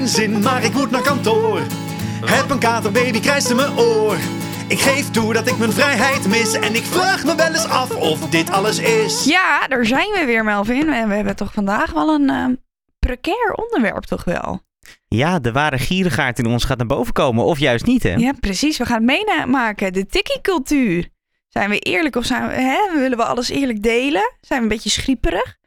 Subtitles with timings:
[0.00, 1.60] geen zin, maar ik moet naar kantoor.
[2.24, 4.16] Heb een katerbaby, krijst in mijn oor.
[4.68, 6.52] Ik geef toe dat ik mijn vrijheid mis.
[6.52, 9.24] En ik vraag me wel eens af of dit alles is.
[9.24, 10.88] Ja, daar zijn we weer, Melvin.
[10.92, 12.46] En we hebben toch vandaag wel een eh,
[12.98, 14.60] precair onderwerp, toch wel?
[15.08, 17.44] Ja, de ware gierigaard in ons gaat naar boven komen.
[17.44, 18.14] Of juist niet, hè?
[18.14, 18.78] Ja, precies.
[18.78, 19.92] We gaan het meemaken.
[19.92, 21.08] De tikkie-cultuur.
[21.48, 24.32] Zijn we eerlijk of zijn we, hè, willen we alles eerlijk delen?
[24.40, 25.58] Zijn we een beetje schieperig?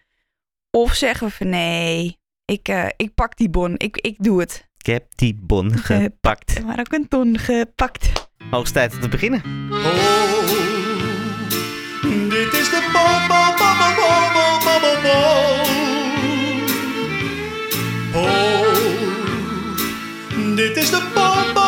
[0.71, 3.73] Of zeggen we van nee, ik, uh, ik pak die bon.
[3.77, 4.67] Ik, ik doe het.
[4.77, 6.63] Ik heb die bon gepakt.
[6.65, 8.11] Maar ook een ton gepakt.
[8.49, 9.41] Hoogst tijd om te beginnen.
[9.71, 9.81] Oh,
[12.29, 13.95] dit is de bon, bon, bon, bon,
[14.33, 15.11] bon, bon, bon.
[18.21, 18.71] Oh,
[20.55, 21.62] dit is de bon.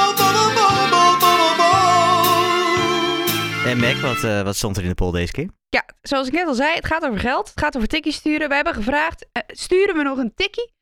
[3.76, 5.50] En Mac, wat, eh, wat stond er in de poll deze keer?
[5.70, 7.50] Ja, zoals ik net al zei, het gaat over geld.
[7.50, 8.50] Het gaat over tikkie sturen.
[8.50, 10.74] We hebben gevraagd, eh, sturen we nog een tikkie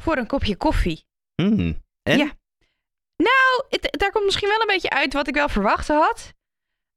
[0.00, 1.04] voor een kopje koffie?
[1.34, 1.82] Hmm.
[2.02, 2.18] En?
[2.18, 2.24] Ja.
[3.16, 6.32] Nou, het- daar komt misschien wel een beetje uit wat ik wel verwacht had.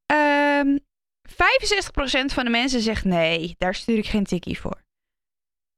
[0.06, 0.78] Ehm
[1.22, 4.83] 65% van de mensen zegt nee, daar stuur ik geen tikkie voor.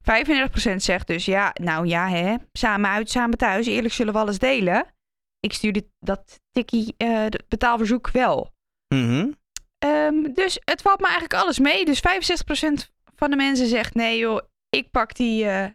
[0.04, 4.40] 35% zegt dus ja, nou ja hè, samen uit, samen thuis, eerlijk zullen we alles
[4.40, 4.86] delen.
[5.40, 8.54] Ik stuur dit, dat tikkie de betaalverzoek wel.
[8.88, 9.32] Mhm.
[10.08, 11.86] Ehm, dus het valt me eigenlijk alles mee.
[11.86, 15.66] Dus 65% van de mensen zegt nee joh, ik pak die, eh,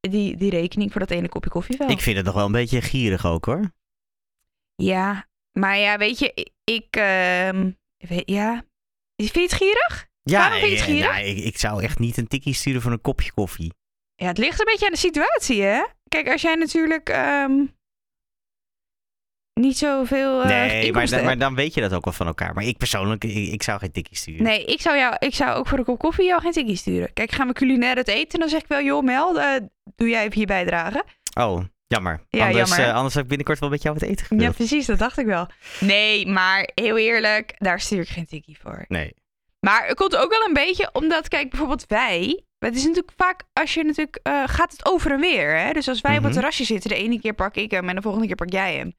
[0.00, 1.88] die, die rekening voor dat ene kopje koffie wel.
[1.88, 3.72] Ik vind het nog wel een beetje gierig ook, hoor.
[4.74, 8.64] Ja, maar ja, weet je, ik, ehm, weet, ja.
[9.16, 10.08] Vind je het gierig?
[10.22, 11.16] Waarom vind je het eh, gierig?
[11.16, 13.72] ja, ik, ik zou echt niet een tikkie sturen voor een kopje koffie.
[14.14, 15.82] Ja, het ligt een beetje aan de situatie, hè?
[16.08, 17.64] Kijk, als jij natuurlijk ehm,
[19.54, 22.54] niet zoveel eh nee, maar, maar dan weet je dat ook wel van elkaar.
[22.54, 24.42] Maar ik persoonlijk, ik, ik zou geen tikkie sturen.
[24.42, 27.12] Nee, ik zou, jou, ik zou ook voor een kop koffie jou geen tikkie sturen.
[27.12, 29.46] Kijk, gaan we culinair het eten, dan zeg ik wel, joh Mel, eh,
[29.96, 31.04] doe jij even je bijdrage.
[31.38, 32.26] Oh, jammer.
[32.28, 32.88] Ja, anders, jammer.
[32.88, 34.54] eh, anders heb ik binnenkort wel met jou wat eten Ja, gewild.
[34.56, 35.46] precies, dat dacht ik wel.
[35.80, 38.84] Nee, maar heel eerlijk, daar stuur ik geen tikkie voor.
[38.88, 39.14] Nee.
[39.60, 42.42] Maar het komt ook wel een beetje omdat, kijk, bijvoorbeeld wij.
[42.58, 44.18] Het is natuurlijk vaak als je natuurlijk.
[44.46, 45.56] gaat het over en weer.
[45.58, 45.72] Hè?
[45.72, 46.26] Dus als wij op Mhm.
[46.26, 48.76] het terrasje zitten, de ene keer pak ik hem en de volgende keer pak jij
[48.76, 48.92] hem.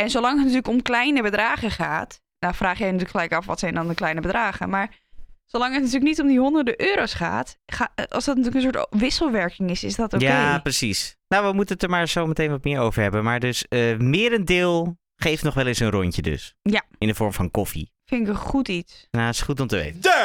[0.00, 2.20] En zolang het natuurlijk om kleine bedragen gaat.
[2.38, 4.68] Nou, vraag jij je natuurlijk gelijk af wat zijn dan de kleine bedragen.
[4.68, 4.98] Maar
[5.44, 7.58] zolang het natuurlijk niet om die honderden euro's gaat.
[7.66, 10.24] ga- als dat natuurlijk een soort wisselwerking is, is dat oké.
[10.24, 11.16] Ja, precies.
[11.28, 13.24] Nou, we moeten het er maar zo meteen wat meer over hebben.
[13.24, 16.54] Maar dus eh merendeel geeft nog wel eens een rondje dus.
[16.62, 16.82] Ja.
[16.98, 17.92] In de vorm van koffie.
[18.04, 19.06] Vind ik een goed iets.
[19.10, 20.00] Nou, is goed om te weten.
[20.00, 20.18] De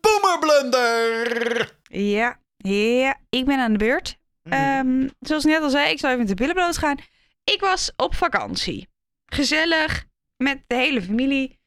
[0.00, 1.74] Boomerblunder.
[1.82, 4.16] Ja, ja, ik ben aan de beurt.
[4.42, 4.54] Mhm.
[4.54, 6.96] Ehm, zoals ik net al zei, ik zal even met de billen bloot gaan.
[7.44, 8.88] Ik was op vakantie.
[9.26, 10.04] Gezellig,
[10.36, 11.58] met de hele familie.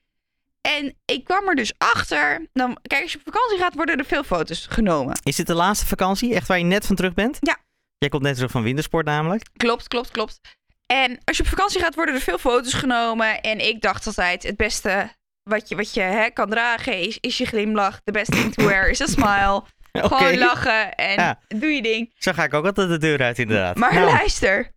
[0.61, 2.47] En ik kwam er dus achter.
[2.53, 5.19] Dan, kijk, als je op vakantie gaat, worden er veel foto's genomen.
[5.23, 6.35] Is dit de laatste vakantie?
[6.35, 7.37] Echt waar je net van terug bent?
[7.39, 7.57] Ja.
[7.97, 9.49] Jij komt net terug van wintersport namelijk.
[9.57, 10.39] Klopt, klopt, klopt.
[10.85, 13.41] En als je op vakantie gaat, worden er veel foto's genomen.
[13.41, 15.09] En ik dacht altijd, het beste
[15.43, 18.01] wat je, wat je hè, kan dragen is, is je glimlach.
[18.03, 19.63] The best thing to wear is a smile.
[19.91, 21.39] Gewoon lachen en Ja.
[21.47, 22.13] doe je ding.
[22.17, 23.75] Zo ga ik ook altijd de deur uit inderdaad.
[23.75, 24.71] Maar Nou, luister,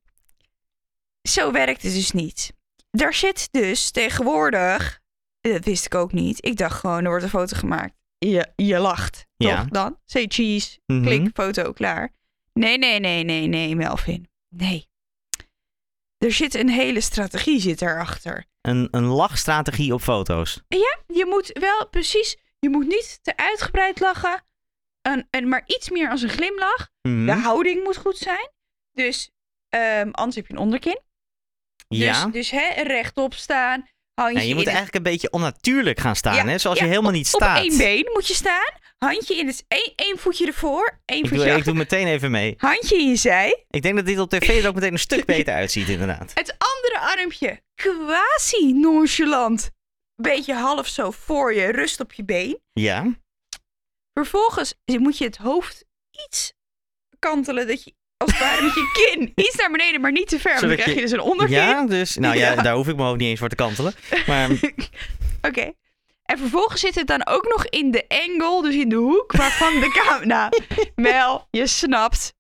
[1.23, 2.53] zo werkt het dus niet.
[2.91, 5.01] Daar zit dus tegenwoordig,
[5.41, 6.45] dat wist ik ook niet.
[6.45, 7.95] Ik dacht gewoon, er wordt een foto gemaakt.
[8.19, 9.57] Je, je lacht, Ja.
[9.61, 9.99] toch dan?
[10.05, 11.03] Say cheese, mhm.
[11.03, 12.13] klik, foto, klaar.
[12.53, 14.29] Nee, nee, nee, nee, nee, Melvin.
[14.49, 14.91] Nee.
[16.19, 18.45] Er zit een hele strategie zit erachter.
[18.61, 20.61] Een, een lachstrategie op foto's.
[20.69, 24.45] Ja, je moet wel precies, je moet niet te uitgebreid lachen.
[25.03, 26.91] En, en maar iets meer als een glimlach.
[27.03, 27.27] Mhm.
[27.27, 28.51] De houding moet goed zijn.
[28.93, 29.31] Dus
[29.69, 31.01] ehm, anders heb je een onderkin.
[31.89, 32.25] ja.
[32.25, 33.91] Dus, dus hè, rechtop staan.
[34.15, 36.59] Handje Ja, je moet het- eigenlijk een beetje onnatuurlijk gaan staan, Ja, hè?
[36.59, 37.65] Zoals ja, je helemaal op- niet staat.
[37.65, 38.73] Op één been moet je staan.
[38.99, 39.65] Handje in het...
[39.69, 41.01] één, één voetje ervoor.
[41.05, 42.55] één Ik voetje doe, ik doe meteen even mee.
[42.57, 43.65] Handje in je zij.
[43.71, 46.31] Ik denk dat dit op tv er ook meteen een stuk beter uitziet, inderdaad.
[46.35, 49.71] Het andere armpje quasi nonchalant.
[50.15, 51.67] Beetje half zo voor je.
[51.67, 52.61] Rust op je been.
[52.73, 53.21] Ja.
[54.15, 55.85] Vervolgens moet je het hoofd
[56.27, 56.53] iets
[57.19, 57.67] kantelen.
[57.67, 60.51] Dat je als het ware met je kin iets naar beneden, maar niet te ver.
[60.55, 61.57] Want dan krijg je dus een onderkin.
[61.57, 62.17] Ja, dus...
[62.17, 62.63] Nou ja, Ja.
[62.63, 63.95] daar hoef ik me ook niet eens voor te kantelen.
[64.27, 64.51] Maar
[65.49, 65.73] Oké.
[66.23, 69.81] En vervolgens zit het dan ook nog in de angle, dus in de hoek waarvan
[69.81, 70.25] de camera...
[70.25, 70.63] Nou,
[70.95, 72.35] Mel, je snapt.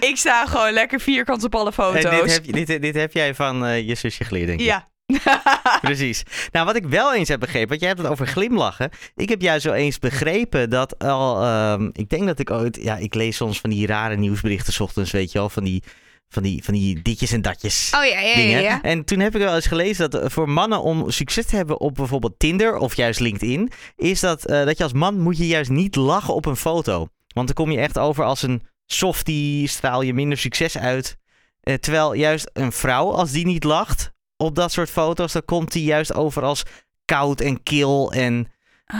[0.00, 2.04] Ik sta gewoon lekker vierkant op alle foto's.
[2.04, 4.66] en dit, heb, dit, dit heb jij van eh, je zusje geleerd, denk ik.
[4.66, 4.91] Ja.
[5.80, 6.22] Precies.
[6.50, 8.90] Nou, wat ik wel eens heb begrepen, want jij hebt het over glimlachen.
[9.16, 12.96] Ik heb juist wel eens begrepen dat al, ehm, ik denk dat ik ooit, ja,
[12.96, 15.82] ik lees soms van die rare nieuwsberichten 's ochtends, weet je wel, van die,
[16.28, 17.92] Van die, van die ditjes en datjes.
[17.94, 18.82] Oh ja, ja, ja.
[18.82, 21.80] En toen heb ik wel eens gelezen dat eh, voor mannen om succes te hebben
[21.80, 25.46] op bijvoorbeeld Tinder of juist LinkedIn, is dat, eh, dat je als man moet je
[25.46, 27.08] juist niet lachen op een foto.
[27.34, 31.16] Want dan kom je echt over als een softie, straal je minder succes uit.
[31.60, 35.72] Eh, terwijl juist een vrouw, als die niet lacht op dat soort foto's, dan komt
[35.72, 36.62] die juist over als
[37.04, 38.52] koud en kil en,
[38.86, 38.98] Ah.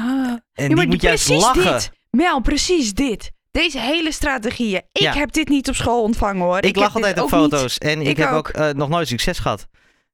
[0.53, 1.63] en Ja, die moet juist lachen.
[1.73, 1.91] dit.
[2.11, 3.31] Mel, precies dit.
[3.51, 4.83] Deze hele strategieën.
[4.93, 5.13] Ik Ja.
[5.15, 6.63] heb dit niet op school ontvangen hoor.
[6.65, 7.31] Ik, lach altijd op niet.
[7.41, 8.49] foto's en ik, Ik heb ook, ook.
[8.49, 9.67] eh, nog nooit succes gehad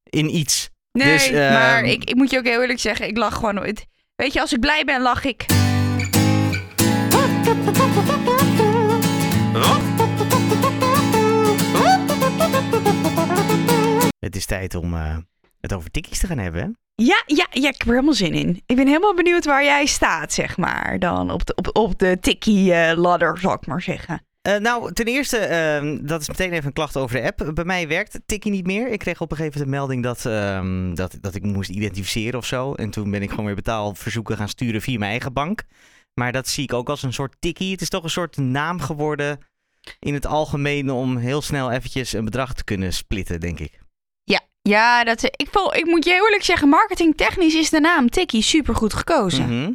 [0.05, 0.69] in iets.
[0.93, 3.55] Nee, Dus, ehm, maar ik, ik moet je ook heel eerlijk zeggen, ik lach gewoon
[3.55, 3.87] nooit.
[4.17, 5.47] Weet je, als ik blij ben, lach ik.
[14.59, 15.17] Tijd om eh,
[15.61, 16.63] het over tikkies te gaan hebben.
[16.63, 16.69] hè?
[17.05, 18.63] Ja, ja, ja, ik heb er helemaal zin in.
[18.67, 20.99] Ik ben helemaal benieuwd waar jij staat, zeg maar.
[20.99, 24.23] Dan op de, op, op de tikkie-ladder, zal ik maar zeggen.
[24.43, 27.55] Eh, nou, ten eerste, ehm, dat is meteen even een klacht over de app.
[27.55, 28.89] Bij mij werkt Tikkie niet meer.
[28.89, 32.39] Ik kreeg op een gegeven moment een melding dat, ehm, dat, dat ik moest identificeren
[32.39, 32.75] of zo.
[32.75, 35.65] En toen ben ik gewoon weer betaalverzoeken gaan sturen via mijn eigen bank.
[36.15, 37.73] Maar dat zie ik ook als een soort Tikkie.
[37.73, 39.39] Het is toch een soort naam geworden
[39.99, 43.79] in het algemeen om heel snel eventjes een bedrag te kunnen splitten, denk ik.
[44.69, 49.45] Ja, dat, ik, ik moet je eerlijk zeggen, marketingtechnisch is de naam Tikkie supergoed gekozen.
[49.63, 49.73] Mhm.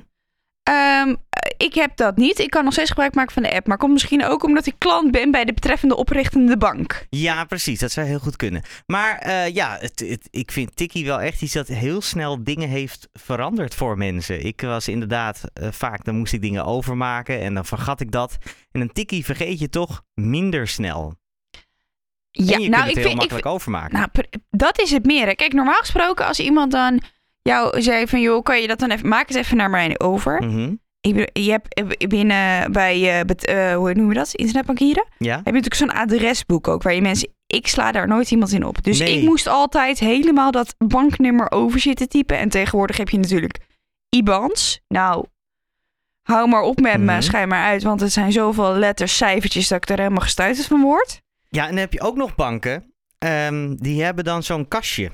[0.63, 1.16] Ehm,
[1.57, 2.40] ik heb dat niet.
[2.40, 3.68] Ik kan nog steeds gebruik maken van de app.
[3.68, 7.06] Maar komt misschien ook omdat ik klant ben bij de betreffende oprichtende bank.
[7.10, 7.80] Ja, precies.
[7.80, 8.62] Dat zou heel goed kunnen.
[8.86, 12.69] Maar eh, ja, het, het- ik vind Tikkie wel echt iets dat heel snel dingen
[12.69, 14.46] heeft veranderd voor mensen.
[14.46, 18.38] Ik was inderdaad eh, vaak, dan moest ik dingen overmaken en dan vergat ik dat.
[18.72, 21.16] En een Tikkie vergeet je toch minder snel.
[22.35, 23.94] Ja, en je nou, kunt ik heel vind, ik, makkelijk overmaken.
[23.97, 24.07] nou,
[24.50, 25.25] dat is het meer.
[25.25, 25.33] hè.
[25.35, 27.01] Kijk, normaal gesproken als iemand dan
[27.41, 28.21] jou zei van...
[28.21, 29.07] joh, kan je dat dan even...
[29.07, 30.44] maak het even naar mij over.
[30.44, 30.74] Mhm.
[31.01, 33.24] Ik bedoel, je hebt eh, binnen bij...
[33.25, 34.33] eh, hoe noemen we dat?
[34.33, 35.06] Internetbankieren?
[35.18, 35.35] Ja?
[35.35, 36.83] heb je natuurlijk zo'n adresboek ook...
[36.83, 37.30] waar je mensen...
[37.47, 38.83] Ik sla daar nooit iemand in op.
[38.83, 39.18] Dus Nee.
[39.18, 42.38] ik moest altijd helemaal dat banknummer over zitten typen.
[42.38, 43.57] En tegenwoordig heb je natuurlijk
[44.09, 44.81] IBANs.
[44.88, 45.25] Nou,
[46.21, 47.21] hou maar op met me, Mhm.
[47.21, 47.83] schijn maar uit.
[47.83, 49.68] Want het zijn zoveel letters, cijfertjes...
[49.68, 51.21] dat ik er helemaal gestuiterd van word.
[51.55, 52.94] Ja, en dan heb je ook nog banken.
[53.17, 55.11] ehm, die hebben dan zo'n kastje.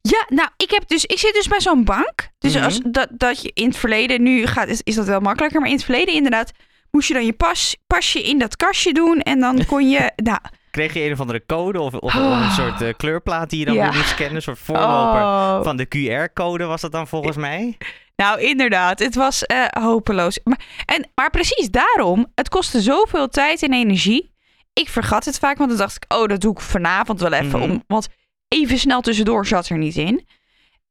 [0.00, 2.28] Ja, nou, ik, heb dus, ik zit dus bij zo'n bank.
[2.38, 2.64] Dus Mhm.
[2.64, 5.68] als dat, dat je in het verleden, nu gaat, is, is dat wel makkelijker, maar
[5.68, 6.52] in het verleden inderdaad,
[6.90, 10.38] moest je dan je pas, pasje in dat kastje doen en dan kon je, nou,
[10.70, 13.64] Kreeg je een of andere code of, of, of een soort eh, kleurplaat die je
[13.64, 13.92] dan Ja.
[13.92, 14.34] moest scannen?
[14.36, 15.62] Een soort voorloper oh.
[15.62, 17.76] van de QR-code was dat dan volgens mij?
[18.16, 20.40] nou inderdaad, het was eh, hopeloos.
[20.44, 24.34] Maar, en, maar precies daarom, het kostte zoveel tijd en energie.
[24.80, 27.58] Ik vergat het vaak, want dan dacht ik, oh, dat doe ik vanavond wel even,
[27.58, 27.70] Mhm.
[27.70, 28.08] om, want
[28.48, 30.26] even snel tussendoor zat er niet in.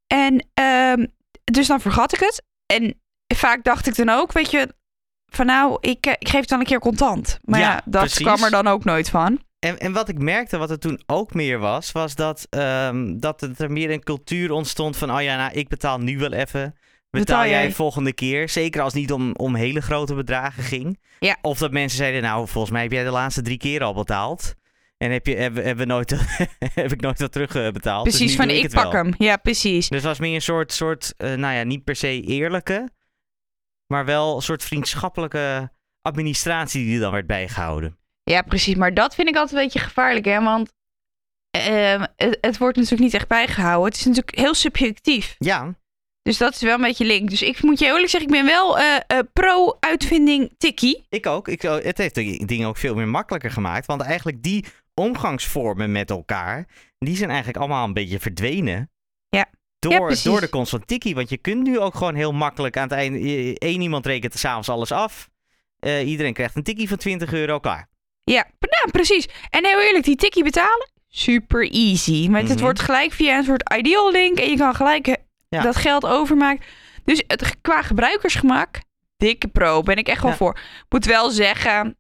[0.08, 1.06] En ehm,
[1.44, 2.44] dus dan vergat ik het.
[2.66, 3.02] En
[3.36, 4.74] vaak dacht ik dan ook, weet je,
[5.26, 7.40] van nou, ik, eh, ik geef het dan een keer contant.
[7.42, 8.26] Maar ja, Ja, dat precies.
[8.26, 9.44] kwam er dan ook nooit van.
[9.60, 13.42] En, en wat ik merkte, wat er toen ook meer was, was dat, ehm, dat
[13.42, 16.76] het er meer een cultuur ontstond van, oh ja, nou, ik betaal nu wel even.
[17.20, 18.50] Betaal, jij volgende keer?
[18.50, 21.00] Zeker als het niet om, om hele grote bedragen ging.
[21.20, 21.38] Ja.
[21.42, 24.56] Of dat mensen zeiden, nou, volgens mij heb jij de laatste drie keer al betaald.
[24.98, 26.10] En heb, je, we nooit,
[26.74, 28.06] heb ik nooit wat terugbetaald.
[28.06, 29.04] dus Precies, van ik, pak wel.
[29.04, 29.14] hem.
[29.18, 29.88] Ja, precies.
[29.88, 32.90] Dus het was meer een soort, soort eh, nou ja, niet per se eerlijke,
[33.88, 35.72] maar wel een soort vriendschappelijke
[36.02, 37.98] administratie die er dan werd bijgehouden.
[38.24, 38.76] Ja, precies.
[38.76, 40.44] Maar dat vind ik altijd een beetje gevaarlijk, hè.
[40.44, 40.74] Want
[41.52, 43.86] ehm, het, het wordt natuurlijk niet echt bijgehouden.
[43.86, 45.36] Het is natuurlijk heel subjectief.
[45.38, 45.76] Ja,
[46.26, 47.30] Dus dat is wel een beetje link.
[47.30, 51.06] Dus ik moet je eerlijk zeggen, ik ben wel eh, eh, pro-uitvinding tikkie.
[51.10, 51.48] Ik ook.
[51.48, 53.86] Ik, het heeft de dingen ook veel meer makkelijker gemaakt.
[53.86, 56.66] Want eigenlijk die omgangsvormen met elkaar,
[57.00, 58.92] die zijn eigenlijk allemaal een beetje verdwenen.
[59.30, 59.46] Ja.
[59.80, 61.14] Door, door de komst van Tiki.
[61.14, 63.20] Want je kunt nu ook gewoon heel makkelijk aan het einde...
[63.20, 65.30] eh, één iemand rekent er s'avonds alles af.
[65.80, 67.90] Eh, iedereen krijgt een tikkie van 20 euro, klaar.
[68.24, 69.28] Ja, nou, precies.
[69.50, 72.30] En heel eerlijk, die tikkie betalen, super easy.
[72.30, 72.64] Want het Mhm.
[72.64, 75.14] wordt gelijk via een soort ideal link en je kan gelijk eh,
[75.56, 75.62] Ja.
[75.62, 76.66] dat geld overmaken.
[77.04, 78.80] Dus het, qua gebruikersgemak,
[79.18, 80.38] dikke pro, ben ik echt wel Ja.
[80.38, 80.60] voor.
[80.90, 81.98] Moet wel zeggen,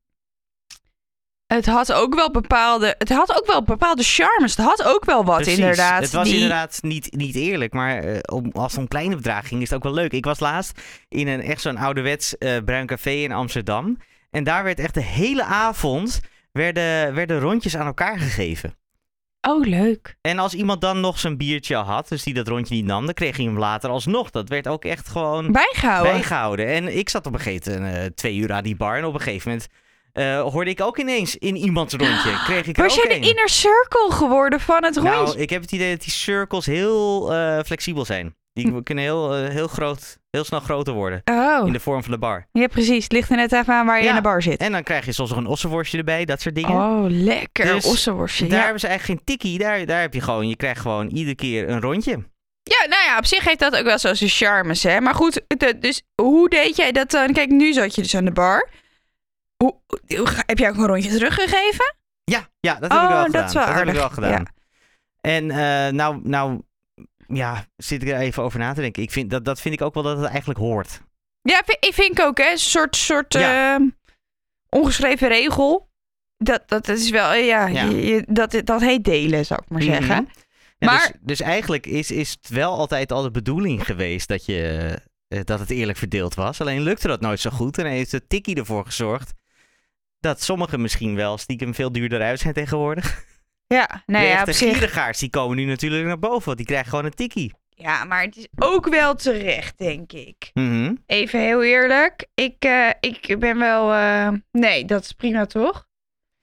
[1.47, 4.55] het had ook wel bepaalde, het had ook wel bepaalde charmes.
[4.55, 5.57] Het had ook wel wat Precies.
[5.57, 6.01] inderdaad.
[6.01, 9.47] Het was die- inderdaad niet, niet eerlijk, maar eh, om, als het om kleine bedragen
[9.47, 10.11] ging, is het ook wel leuk.
[10.11, 13.97] Ik was laatst in een echt zo'n ouderwets eh bruin café in Amsterdam.
[14.31, 16.19] En daar werd echt de hele avond
[16.51, 18.77] werden, werden rondjes aan elkaar gegeven.
[19.49, 20.15] Oh, leuk.
[20.21, 23.13] En als iemand dan nog zijn biertje had, dus die dat rondje niet nam, dan
[23.13, 24.29] kreeg hij hem later alsnog.
[24.29, 26.11] Dat werd ook echt gewoon Bijgehouden.
[26.13, 26.67] bijgehouden.
[26.67, 28.97] En ik zat op een gegeven moment eh, twee uur aan die bar.
[28.97, 29.67] En op een gegeven moment
[30.13, 32.31] eh, hoorde ik ook ineens in iemands rondje.
[32.45, 33.21] Kreeg ik Was jij de een.
[33.21, 35.15] inner circle geworden van het rondje?
[35.15, 38.35] Nou, ik heb het idee dat die circles heel eh, flexibel zijn.
[38.55, 41.21] Die kunnen heel, eh, heel, groot, heel snel groter worden.
[41.25, 42.47] Oh, In de vorm van de bar.
[42.51, 43.03] ja precies.
[43.03, 44.09] Het ligt er net even aan waar je Ja.
[44.09, 44.59] in de bar zit.
[44.59, 46.71] En dan krijg je soms nog een ossenworstje erbij, dat soort dingen.
[46.71, 47.65] Oh, lekker.
[47.65, 48.47] Dus Ossenworstje.
[48.47, 48.63] Daar Ja.
[48.63, 49.57] hebben ze eigenlijk geen tikkie.
[49.59, 52.11] Daar, daar heb je gewoon, je krijgt gewoon iedere keer een rondje.
[52.63, 55.01] ja, nou ja, op zich heeft dat ook wel zo zijn charmes, hè.
[55.01, 57.33] Maar goed, de- dus hoe deed jij dat dan?
[57.33, 58.69] Kijk, nu zat je dus aan de bar.
[59.57, 59.75] Hoe,
[60.45, 61.95] heb jij ook een rondje teruggegeven?
[62.23, 63.45] Ja, ja dat heb ik Oh, wel dat gedaan.
[63.45, 63.93] is wel heb ik aardig.
[63.93, 64.45] wel gedaan.
[65.21, 66.61] En eh, nou, nou,
[67.27, 69.03] ja, zit ik er even over na te denken.
[69.03, 71.01] Ik vind, dat, dat vind ik ook wel dat het eigenlijk hoort.
[71.41, 72.51] Ja, ik vind ik ook, hè.
[72.51, 73.73] Een soort, soort Ja.
[73.75, 73.83] ehm,
[74.69, 75.89] ongeschreven regel.
[76.37, 77.83] Dat, dat, dat is wel, eh, ja, Ja.
[77.83, 80.15] je- je- dat, dat heet delen, zou ik maar zeggen.
[80.23, 80.31] Mhm.
[80.77, 84.45] Ja, Maar- dus, dus eigenlijk is, is het wel altijd al de bedoeling geweest dat,
[84.45, 84.93] je,
[85.27, 86.61] eh, dat het eerlijk verdeeld was.
[86.61, 87.77] Alleen lukte dat nooit zo goed.
[87.77, 89.33] En heeft de tikkie ervoor gezorgd
[90.19, 93.23] dat sommigen misschien wel stiekem veel duurder uit zijn tegenwoordig.
[93.67, 96.45] Ja, nou de ja, echte gierigaards, die komen nu natuurlijk naar boven.
[96.45, 97.53] Want die krijgen gewoon een tikkie.
[97.69, 100.49] Ja, maar het is ook wel terecht, denk ik.
[100.53, 100.95] Mhm.
[101.05, 102.25] Even heel eerlijk.
[102.33, 103.93] Ik, eh, ik ben wel...
[103.93, 105.87] eh, nee, dat is prima, toch?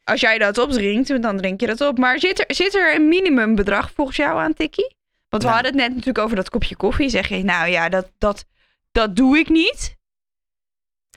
[0.04, 1.98] Als jij dat opdrinkt, dan drink je dat op.
[1.98, 4.96] Maar zit er, zit er een minimumbedrag volgens jou aan, Tikkie?
[5.28, 5.52] Want we Nou.
[5.62, 7.08] hadden het net natuurlijk over dat kopje koffie.
[7.08, 8.44] Zeg je, nou ja, dat, dat,
[8.92, 9.96] dat doe ik niet.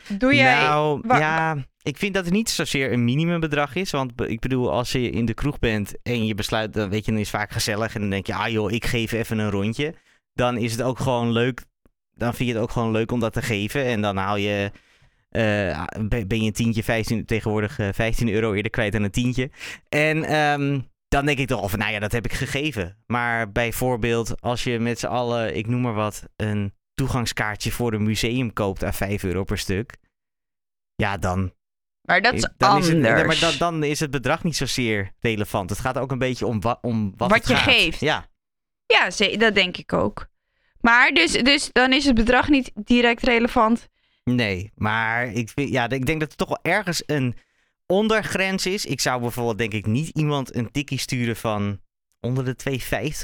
[0.08, 0.60] Doe jij...
[0.60, 1.56] Nou, ja,
[1.86, 3.92] ik vind dat het niet zozeer een minimumbedrag is.
[3.92, 7.12] Want ik bedoel, als je in de kroeg bent en je besluit, dan weet je,
[7.12, 7.96] dan is het vaak gezellig.
[7.96, 9.94] En dan denk je, ah joh, ik geef even een rondje.
[10.34, 11.64] Dan is het ook gewoon leuk.
[12.12, 13.86] Dan vind je het ook gewoon leuk om dat te geven.
[13.86, 14.72] En dan haal je,
[15.30, 19.12] eh, ben ben je een tientje, 15, tegenwoordig eh, 15 euro eerder kwijt dan een
[19.12, 19.52] tientje.
[19.90, 22.98] En ehm, dan denk ik toch, of nou ja, dat heb ik gegeven.
[23.06, 28.04] Maar bijvoorbeeld, als je met z'n allen, ik noem maar wat, een toegangskaartje voor een
[28.04, 29.96] museum koopt aan 5 euro per stuk.
[30.96, 31.52] Ja, dan,
[32.06, 32.88] maar dat is dan anders.
[32.88, 35.70] is het, maar dan, dan is het bedrag niet zozeer relevant.
[35.70, 37.74] Het gaat ook een beetje om, wa- om wat, je gaat.
[37.74, 38.00] geeft.
[38.00, 38.26] Ja,
[38.86, 40.28] Ja, dat denk ik ook.
[40.82, 43.88] Maar dus, dus dan is het bedrag niet direct relevant.
[44.24, 44.72] nee.
[44.76, 47.36] Maar ik, vind- ja, ik denk dat er toch wel ergens een
[47.86, 48.86] ondergrens is.
[48.86, 51.80] Ik zou bijvoorbeeld denk ik niet iemand een tikkie sturen van
[52.20, 52.56] onder de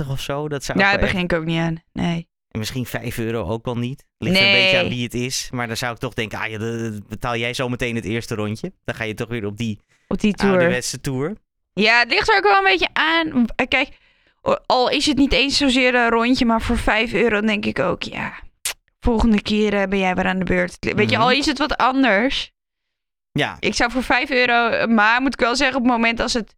[0.03, 0.47] 2,50 of zo.
[0.49, 1.83] Dat zou Ja, daar begin ik ook niet aan.
[1.93, 2.29] Nee.
[2.51, 4.05] Echt- Misschien 5 euro ook wel niet.
[4.17, 4.61] Ligt er een Nee.
[4.63, 5.49] beetje aan wie het is.
[5.51, 8.35] Maar dan zou ik toch denken, ah ja, dan betaal jij zo meteen het eerste
[8.35, 8.73] rondje.
[8.83, 10.51] Dan ga je toch weer op die Op die tour.
[10.53, 11.35] ouderwetse tour.
[11.73, 13.45] Ja, het ligt er ook wel een beetje aan.
[13.67, 13.89] Kijk,
[14.65, 18.03] al is het niet eens zozeer een rondje, maar voor 5 euro denk ik ook,
[18.03, 18.33] ja,
[18.99, 20.77] volgende keer eh, ben jij weer aan de beurt.
[20.79, 21.25] Weet je, Mhm.
[21.25, 22.51] al is het wat anders.
[23.31, 26.33] Ja, Ik zou voor 5 euro, maar moet ik wel zeggen, op het moment als
[26.33, 26.55] het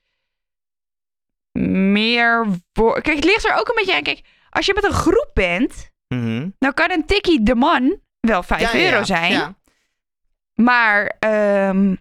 [1.60, 3.02] meer wordt.
[3.02, 4.04] Kijk, het ligt er ook een beetje aan.
[4.04, 4.22] Kijk,
[4.54, 6.50] als je met een groep bent, mhm.
[6.60, 9.04] dan kan een tikkie de man wel 5 Ja, ja, euro ja.
[9.04, 9.32] zijn.
[9.32, 9.56] Ja.
[10.54, 11.96] Maar ehm,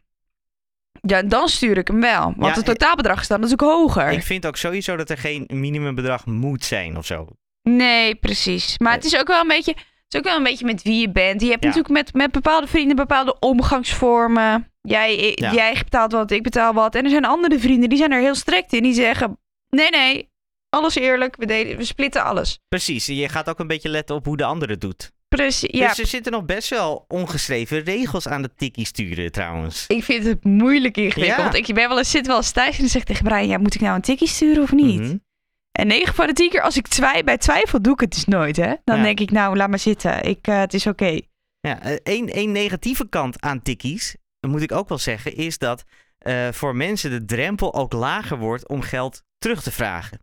[1.00, 2.34] ja, dan stuur ik hem wel.
[2.36, 4.10] Want het totaalbedrag is dan natuurlijk hoger.
[4.10, 7.26] Ik vind ook sowieso dat er geen minimumbedrag moet zijn of zo.
[7.62, 8.78] Nee, precies.
[8.78, 11.00] Maar het is ook wel een beetje, het is ook wel een beetje met wie
[11.00, 11.40] je bent.
[11.40, 14.72] Je hebt natuurlijk met, met bepaalde vrienden bepaalde omgangsvormen.
[14.80, 16.94] Jij, jij betaalt wat, ik betaal wat.
[16.94, 18.82] En er zijn andere vrienden die zijn er heel strikt in.
[18.82, 20.31] Die zeggen, nee, nee,
[20.72, 21.36] alles eerlijk.
[21.36, 22.58] We, delen, we splitten alles.
[22.68, 25.12] Precies, je gaat ook een beetje letten op hoe de ander het doet.
[25.28, 25.88] Precies, ja.
[25.88, 29.84] Dus er zitten nog best wel ongeschreven regels aan de tikkie sturen trouwens.
[29.86, 31.36] Ik vind het moeilijk ingewikkeld.
[31.36, 31.42] Ja.
[31.42, 33.48] Want ik ben wel eens, zit wel eens thuis en dan zeg ik tegen Brian...
[33.48, 35.00] Ja, moet ik nou een tikkie sturen of niet?
[35.00, 35.16] Mhm.
[35.72, 38.24] En 9 van de 10 keer, als ik twi bij twijfel, doe ik het dus
[38.24, 38.74] nooit, hè?
[38.84, 39.02] Dan Ja.
[39.02, 40.22] denk ik, nou, laat maar zitten.
[40.22, 41.20] Ik, eh, het is oké.
[41.60, 45.84] Ja, één één negatieve kant aan tikkies, moet ik ook wel zeggen, is dat
[46.18, 50.18] eh, voor mensen de drempel ook lager wordt om geld terug te vragen.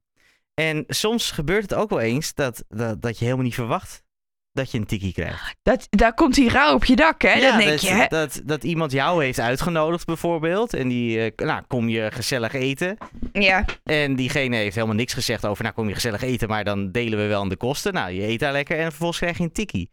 [0.60, 4.04] En soms gebeurt het ook wel eens dat, dat, dat je helemaal niet verwacht
[4.52, 5.56] dat je een tikkie krijgt.
[5.62, 7.34] Dat, daar komt hij rauw op je dak, hè?
[7.34, 8.08] Ja, dan denk dat, je, hè?
[8.08, 10.74] Dat, dat iemand jou heeft uitgenodigd bijvoorbeeld.
[10.74, 12.98] En die, eh, nou, kom je gezellig eten.
[13.32, 13.66] Ja.
[13.84, 17.20] En diegene heeft helemaal niks gezegd over, nou kom je gezellig eten, maar dan delen
[17.20, 17.94] we wel aan de kosten.
[17.94, 19.92] Nou, je eet daar lekker en vervolgens krijg je een tikkie.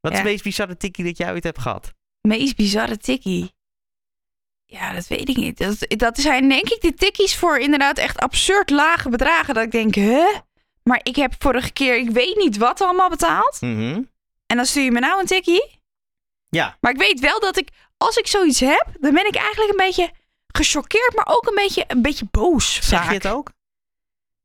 [0.00, 1.92] Wat is het meest bizarre tikkie dat jij ooit hebt gehad?
[2.20, 3.52] Meest bizarre tikkie.
[4.70, 5.58] Ja, dat weet ik niet.
[5.58, 9.54] Dat, dat zijn denk ik de tikkies voor inderdaad echt absurd lage bedragen.
[9.54, 10.26] Dat ik denk, hè?
[10.82, 13.60] Maar ik heb vorige keer, ik weet niet wat allemaal betaald.
[13.60, 14.02] Mhm.
[14.46, 15.78] En dan stuur je me nou een tikkie.
[16.48, 16.76] Ja.
[16.80, 19.86] Maar ik weet wel dat ik, als ik zoiets heb, dan ben ik eigenlijk een
[19.86, 20.10] beetje
[20.46, 22.74] gechoqueerd, maar ook een beetje, een beetje boos.
[22.74, 23.08] Zeg vaak.
[23.08, 23.52] je het ook?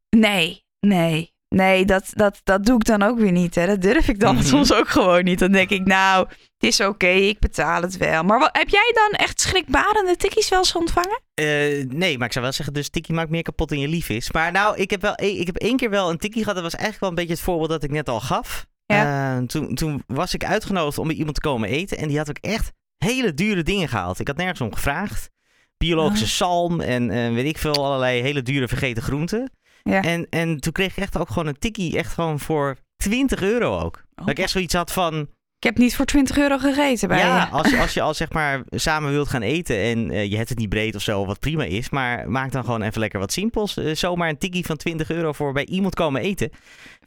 [0.10, 1.34] Nee, nee.
[1.56, 3.56] Nee, dat, dat, dat doe ik dan ook weer niet.
[3.56, 3.66] Hè.
[3.66, 4.44] Dat durf ik dan Mhm.
[4.46, 5.40] soms ook gewoon niet.
[5.40, 8.24] Dan denk ik, nou, het is oké, ik betaal het wel.
[8.24, 11.22] Maar wat, heb jij dan echt schrikbarende tikkies wel eens ontvangen?
[11.34, 11.46] Eh,
[11.88, 14.32] nee, maar ik zou wel zeggen, dus tikkie maakt meer kapot dan je lief is.
[14.32, 16.56] Maar nou, ik heb, wel, ik heb één keer wel een tikkie gehad.
[16.56, 18.66] Dat was eigenlijk wel een beetje het voorbeeld dat ik net al gaf.
[18.86, 21.98] Eh, toen, toen was ik uitgenodigd om bij iemand te komen eten.
[21.98, 24.20] En die had ook echt hele dure dingen gehaald.
[24.20, 25.30] Ik had nergens om gevraagd.
[25.78, 26.32] Biologische Oh.
[26.32, 29.52] zalm en eh, weet ik veel, allerlei hele dure vergeten groenten.
[29.90, 30.02] Ja.
[30.02, 33.80] En, en toen kreeg ik echt ook gewoon een tikkie, echt gewoon voor 20 euro
[33.80, 34.04] ook.
[34.16, 35.20] Dat ik echt zoiets had van...
[35.58, 37.50] Ik heb niet voor 20 euro gegeten bij ja, je.
[37.52, 40.50] als je, als je al zeg maar samen wilt gaan eten en eh, je hebt
[40.50, 41.90] het niet breed of zo, wat prima is.
[41.90, 43.78] Maar maak dan gewoon even lekker wat simpels.
[43.78, 46.50] Eh, zomaar een tikkie van 20 euro voor bij iemand komen eten.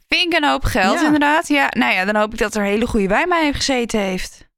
[0.07, 1.05] Vind ik een hoop geld Ja.
[1.05, 1.47] inderdaad.
[1.47, 4.49] Ja, nou ja, dan hoop ik dat er hele goede wijn bij gezeten heeft.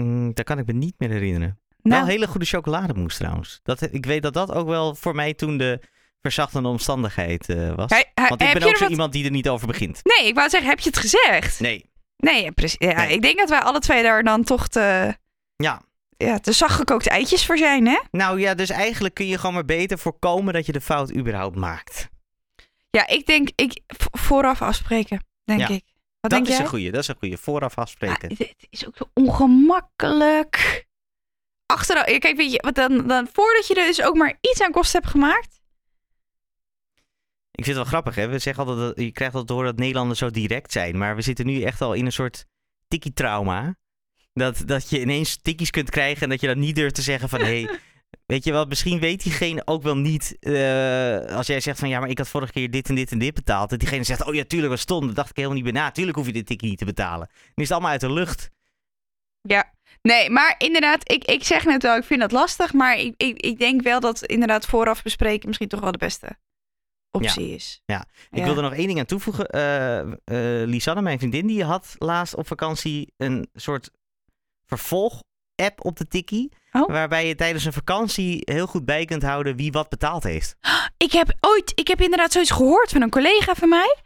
[0.00, 1.60] Mm, dat kan ik me niet meer herinneren.
[1.82, 3.60] Nou, Wel hele goede chocolademousse trouwens.
[3.62, 5.80] Dat, ik weet dat dat ook wel voor mij toen de
[6.22, 7.90] verzachtende omstandigheid eh, was.
[7.90, 10.00] Hij- hij- Want ik ben ook zo wat- iemand die er niet over begint.
[10.02, 11.60] nee, ik wou zeggen, heb je het gezegd?
[11.60, 11.90] Nee.
[12.16, 12.76] Nee, precies.
[12.78, 13.12] Ja, Nee.
[13.14, 15.16] Ik denk dat wij alle twee daar dan toch te,
[15.56, 15.82] Ja.
[16.16, 17.98] ja, te zacht gekookte eitjes voor zijn, hè?
[18.10, 21.56] Nou ja, dus eigenlijk kun je gewoon maar beter voorkomen dat je de fout überhaupt
[21.56, 22.08] maakt.
[22.90, 23.80] Ja, ik denk, ik,
[24.18, 25.68] vooraf afspreken, denk Ja.
[25.68, 25.82] ik.
[26.20, 26.62] Wat dat denk is jij?
[26.62, 27.36] een goeie, dat is een goeie.
[27.36, 28.30] Vooraf afspreken.
[28.30, 30.86] Ah, het is ook zo ongemakkelijk.
[31.66, 34.70] Achteraf, kijk, weet je, wat dan, dan voordat je er dus ook maar iets aan
[34.70, 35.60] kosten hebt gemaakt.
[37.52, 38.28] Ik vind het wel grappig, hè?
[38.28, 40.98] We zeggen altijd dat je krijgt altijd te horen dat Nederlanders zo direct zijn.
[40.98, 42.46] Maar we zitten nu echt al in een soort
[42.88, 43.76] tikkie-trauma.
[44.32, 47.28] Dat, dat je ineens tikkies kunt krijgen en dat je dan niet durft te zeggen
[47.28, 47.40] van...
[47.40, 47.78] hé, hey,
[48.26, 50.36] weet je wel, misschien weet diegene ook wel niet...
[50.40, 53.18] eh, als jij zegt van ja, maar ik had vorige keer dit en dit en
[53.18, 53.70] dit betaald.
[53.70, 55.06] Dat diegene zegt, oh ja, tuurlijk, was stom.
[55.06, 55.90] Dat dacht ik helemaal niet bij na.
[55.90, 57.26] Tuurlijk hoef je dit tikkie niet te betalen.
[57.26, 58.50] Dan is het allemaal uit de lucht.
[59.40, 62.72] Ja, nee, maar inderdaad, ik, ik zeg net wel, ik vind dat lastig.
[62.72, 66.36] Maar ik, ik, ik denk wel dat inderdaad vooraf bespreken misschien toch wel de beste
[67.12, 67.82] optie is.
[67.86, 68.04] Ja.
[68.30, 68.44] Ik Ja.
[68.44, 69.46] wil er nog één ding aan toevoegen.
[69.46, 70.02] Eh,
[70.66, 73.90] Lisanne, mijn vriendin, die had laatst op vakantie een soort
[74.66, 76.52] vervolg-app op de tikkie.
[76.72, 76.88] Oh.
[76.88, 80.56] Waarbij je tijdens een vakantie heel goed bij kunt houden wie wat betaald heeft.
[80.96, 83.96] Ik heb ooit, ik heb inderdaad zoiets gehoord van een collega van mij.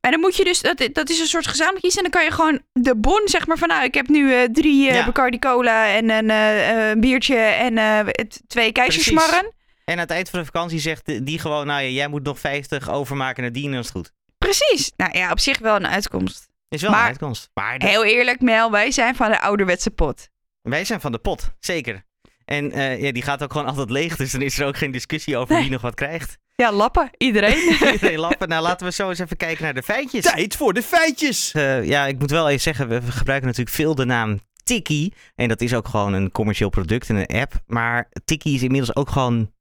[0.00, 1.96] En dan moet je dus, dat, dat is een soort gezamenlijk iets.
[1.96, 4.44] En dan kan je gewoon de bon, zeg maar, van nou, ik heb nu eh,
[4.52, 5.04] drie Ja.
[5.04, 8.06] Bacardi Cola en een biertje en
[8.46, 9.52] twee keizersmarren.
[9.88, 12.38] En aan het eind van de vakantie zegt die gewoon, nou ja, jij moet nog
[12.38, 14.12] 50 overmaken naar die en dan is het goed.
[14.38, 14.92] Precies.
[14.96, 16.48] Nou ja, op zich wel een uitkomst.
[16.68, 17.50] Is wel Maar- een uitkomst.
[17.54, 20.28] Maar Heel eerlijk, Mel, wij zijn van de ouderwetse pot.
[20.62, 22.04] wij zijn van de pot, zeker.
[22.44, 24.90] En eh, ja, die gaat ook gewoon altijd leeg, dus dan is er ook geen
[24.90, 25.62] discussie over Nee.
[25.62, 26.38] wie nog wat krijgt.
[26.54, 27.10] Ja, lappen.
[27.16, 27.58] Iedereen.
[27.92, 28.48] Iedereen lappen.
[28.48, 30.24] Nou, laten we zo eens even kijken naar de feitjes.
[30.24, 31.52] Tijd voor de feitjes.
[31.52, 35.12] Eh, ja, ik moet wel even zeggen, we we gebruiken natuurlijk veel de naam Tiki.
[35.34, 37.52] En dat is ook gewoon een commercieel product en een app.
[37.66, 39.52] Maar Tiki is inmiddels ook gewoon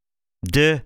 [0.51, 0.85] de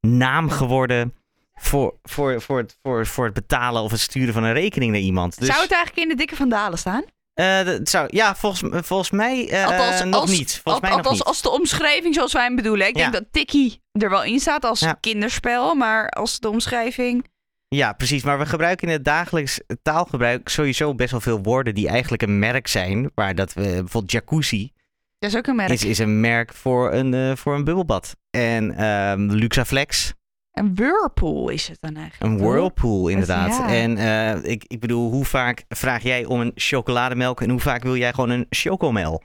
[0.00, 1.14] naam geworden
[1.54, 5.00] voor, voor, voor, het, voor, voor het betalen of het sturen van een rekening naar
[5.00, 5.38] iemand.
[5.38, 7.02] Dus, Zou het eigenlijk in de dikke vandalen staan?
[7.34, 10.60] eh, dat zou, ja, volgens, volgens mij eh, Althans, nog als- niet.
[10.62, 11.26] Volgens mij nog althans, niet.
[11.26, 12.86] als de omschrijving zoals wij hem bedoelen.
[12.88, 14.92] Ik denk dat Tikkie er wel in staat als Ja.
[14.92, 17.28] kinderspel, maar als de omschrijving...
[17.68, 18.22] Ja, precies.
[18.22, 22.38] Maar we gebruiken in het dagelijks taalgebruik sowieso best wel veel woorden die eigenlijk een
[22.38, 23.10] merk zijn.
[23.14, 24.72] Waar dat we bijvoorbeeld jacuzzi
[25.20, 25.70] Dat is ook een merk.
[25.70, 28.16] is, is een merk voor een, eh, voor een bubbelbad.
[28.30, 30.14] En ehm Luxaflex,
[30.52, 32.32] Een whirlpool is het dan eigenlijk.
[32.32, 33.56] een whirlpool inderdaad.
[33.56, 33.68] ja.
[33.68, 37.82] En eh, ik, ik bedoel, hoe vaak vraag jij om een chocolademelk en hoe vaak
[37.82, 39.22] wil jij gewoon een chocomel?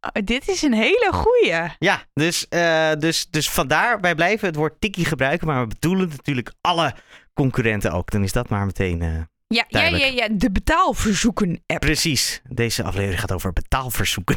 [0.00, 1.74] Ah, dit is een hele goeie.
[1.78, 6.08] Ja, dus, eh, dus, dus vandaar, wij blijven het woord tikkie gebruiken, maar we bedoelen
[6.08, 6.94] natuurlijk alle
[7.34, 8.10] concurrenten ook.
[8.10, 9.28] Dan is dat maar meteen...
[9.54, 11.80] Ja, ja, ja, ja, de betaalverzoeken app.
[11.80, 14.36] Precies, deze aflevering gaat over betaalverzoeken.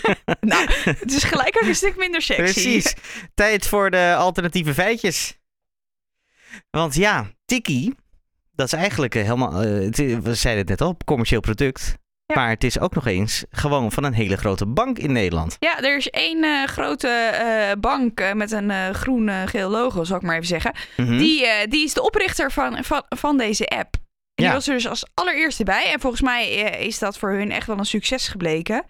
[0.40, 2.42] nou, het is gelijk ook een stuk minder sexy.
[2.42, 2.94] Precies.
[3.34, 5.38] Tijd voor de alternatieve feitjes.
[6.70, 7.94] Want ja, Tiki,
[8.52, 9.88] dat is eigenlijk eh, helemaal, eh,
[10.20, 11.94] we zeiden het net al, commercieel product.
[12.26, 12.34] Ja.
[12.34, 15.56] Maar het is ook nog eens gewoon van een hele grote bank in Nederland.
[15.58, 20.46] Ja, er is één eh, grote bank met een groen-geel logo, zal ik maar even
[20.46, 20.74] zeggen.
[20.96, 21.18] Mhm.
[21.18, 23.99] Die, die is de oprichter van, van, van deze app.
[24.40, 25.92] En die was er dus als allereerste bij.
[25.92, 28.84] En volgens mij eh, is dat voor hun echt wel een succes gebleken.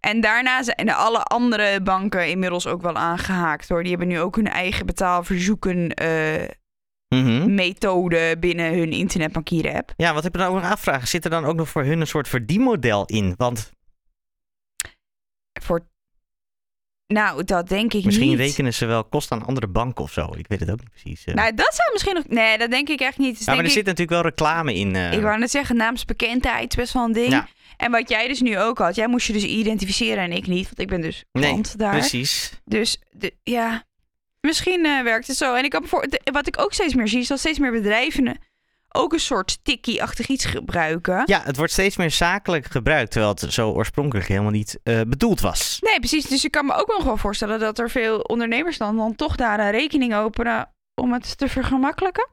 [0.00, 3.80] En daarna zijn de alle andere banken inmiddels ook wel aangehaakt hoor.
[3.80, 6.48] Die hebben nu ook hun eigen betaalverzoeken eh,
[7.08, 7.54] Mhm.
[7.54, 9.92] methode binnen hun internetbankieren app.
[9.96, 12.06] Ja, wat ik dan ook nog afvraag, zit er dan ook nog voor hun een
[12.06, 13.34] soort verdienmodel in?
[13.36, 13.72] Want
[15.62, 15.88] Voor...
[17.12, 18.38] Nou, dat denk ik misschien niet.
[18.38, 20.28] rekenen ze wel kosten aan andere banken of zo.
[20.36, 21.24] Ik weet het ook niet precies.
[21.24, 21.34] eh.
[21.34, 22.24] Nou, dat zou misschien nog...
[22.28, 23.36] Nee, dat denk ik echt niet.
[23.36, 23.70] Dus ja, maar er ik...
[23.72, 24.96] zit natuurlijk wel reclame in.
[24.96, 25.12] eh.
[25.12, 27.32] Ik wou net zeggen, naamsbekendheid is best wel een ding.
[27.32, 27.48] Ja.
[27.76, 30.64] En wat jij dus nu ook had, jij moest je dus identificeren en ik niet,
[30.64, 31.90] want ik ben dus Nee, klant daar.
[31.98, 32.52] Precies.
[32.64, 33.84] Dus de, ja,
[34.40, 35.54] misschien eh, werkt het zo.
[35.54, 37.72] En ik heb voor, de- wat ik ook steeds meer zie, is dat steeds meer
[37.72, 38.38] bedrijven
[38.92, 41.22] ook een soort tikkie-achtig iets gebruiken.
[41.24, 45.40] Ja, het wordt steeds meer zakelijk gebruikt, terwijl het zo oorspronkelijk helemaal niet eh, bedoeld
[45.40, 45.78] was.
[45.80, 46.26] Nee, precies.
[46.26, 49.36] Dus ik kan me ook nog wel voorstellen dat er veel ondernemers dan, dan toch
[49.36, 52.28] daar een rekening openen om het te vergemakkelijken.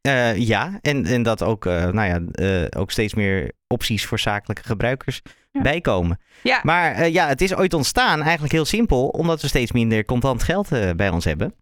[0.00, 4.62] Eh, ja, en, en dat ook, eh, nou ja, ook steeds meer opties voor zakelijke
[4.62, 5.20] gebruikers
[5.52, 5.60] Ja.
[5.62, 6.20] bijkomen.
[6.42, 6.60] Ja.
[6.62, 10.68] Maar ja, het is ooit ontstaan, eigenlijk heel simpel, omdat we steeds minder contant geld
[10.96, 11.54] bij ons hebben.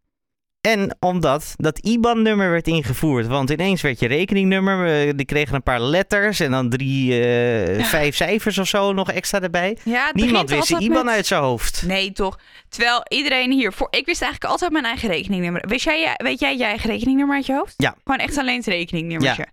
[0.61, 3.27] En omdat dat IBAN-nummer werd ingevoerd.
[3.27, 8.16] Want ineens werd je rekeningnummer, die kregen een paar letters en dan drie, eh, vijf
[8.16, 9.77] cijfers of zo nog extra erbij.
[9.85, 11.83] Ja, Niemand wist altijd IBAN met- uit zijn hoofd.
[11.87, 12.38] Nee, toch.
[12.68, 13.73] Terwijl iedereen hier...
[13.73, 13.88] Voor...
[13.90, 15.64] Ik wist eigenlijk altijd mijn eigen rekeningnummer.
[15.68, 17.75] Weet jij, weet jij je eigen rekeningnummer uit je hoofd?
[17.77, 17.94] Ja.
[18.05, 19.47] Gewoon echt alleen het rekeningnummertje.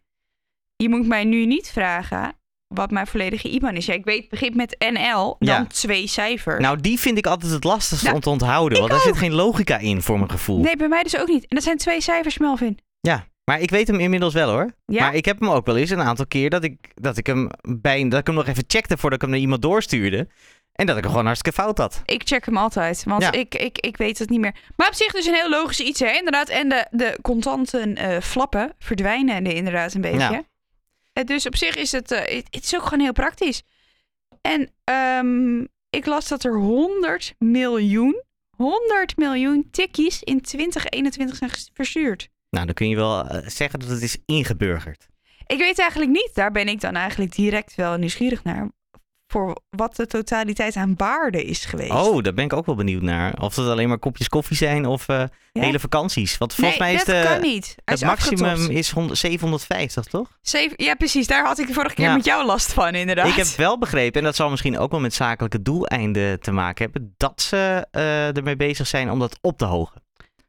[0.76, 2.34] Je moet mij nu niet vragen
[2.68, 3.86] wat mijn volledige IBAN is.
[3.86, 5.66] Ja, ik weet, begint met NL, dan Ja.
[5.66, 6.60] twee cijfers.
[6.62, 8.78] Nou, die vind ik altijd het lastigste Nou, om te onthouden.
[8.80, 10.60] Want daar zit geen logica in voor mijn gevoel.
[10.60, 11.42] nee, bij mij dus ook niet.
[11.48, 12.80] En dat zijn twee cijfers, Melvin.
[13.00, 14.72] Ja, maar ik weet hem inmiddels wel hoor.
[14.86, 15.02] Ja?
[15.06, 17.50] Maar ik heb hem ook wel eens een aantal keer dat ik, dat ik hem
[17.80, 20.28] bij dat ik hem nog even checkte voordat ik hem naar iemand doorstuurde.
[20.74, 22.02] En dat ik hem gewoon hartstikke fout had.
[22.06, 23.32] Ik check hem altijd, want Ja.
[23.32, 24.56] ik, ik, ik weet het niet meer.
[24.76, 26.12] Maar op zich dus een heel logisch iets, hè?
[26.12, 26.50] Inderdaad.
[26.50, 30.18] En de, de contanten eh, flappen, verdwijnen er inderdaad een beetje.
[30.20, 30.44] Ja.
[31.16, 33.64] Eh, Dus op zich is het, eh, het, het is ook gewoon heel praktisch.
[34.42, 42.30] En ehm, ik las dat er 100 miljoen, 100 miljoen tikkies in 2021 zijn verstuurd.
[42.50, 45.08] Nou, dan kun je wel eh, zeggen dat het is ingeburgerd.
[45.48, 48.72] Ik weet eigenlijk niet, daar ben ik dan eigenlijk direct wel nieuwsgierig naar,
[49.36, 51.92] voor wat de totaliteit aan waarde is geweest.
[51.92, 53.34] Oh, daar ben ik ook wel benieuwd naar.
[53.42, 55.62] Of het alleen maar kopjes koffie zijn of eh, Ja?
[55.62, 56.38] hele vakanties.
[56.38, 57.66] Want volgens nee, mij is dat de, kan niet.
[57.66, 58.78] Hij het is maximum afgetopt.
[58.78, 60.38] is 100 750, toch?
[60.42, 61.28] Zeven, ja, precies.
[61.28, 62.16] Daar had ik de vorige keer Ja.
[62.16, 63.28] met jou last van, inderdaad.
[63.28, 66.84] Ik heb wel begrepen, en dat zal misschien ook wel met zakelijke doeleinden te maken
[66.84, 70.04] hebben, dat ze eh, ermee bezig zijn om dat op te hogen.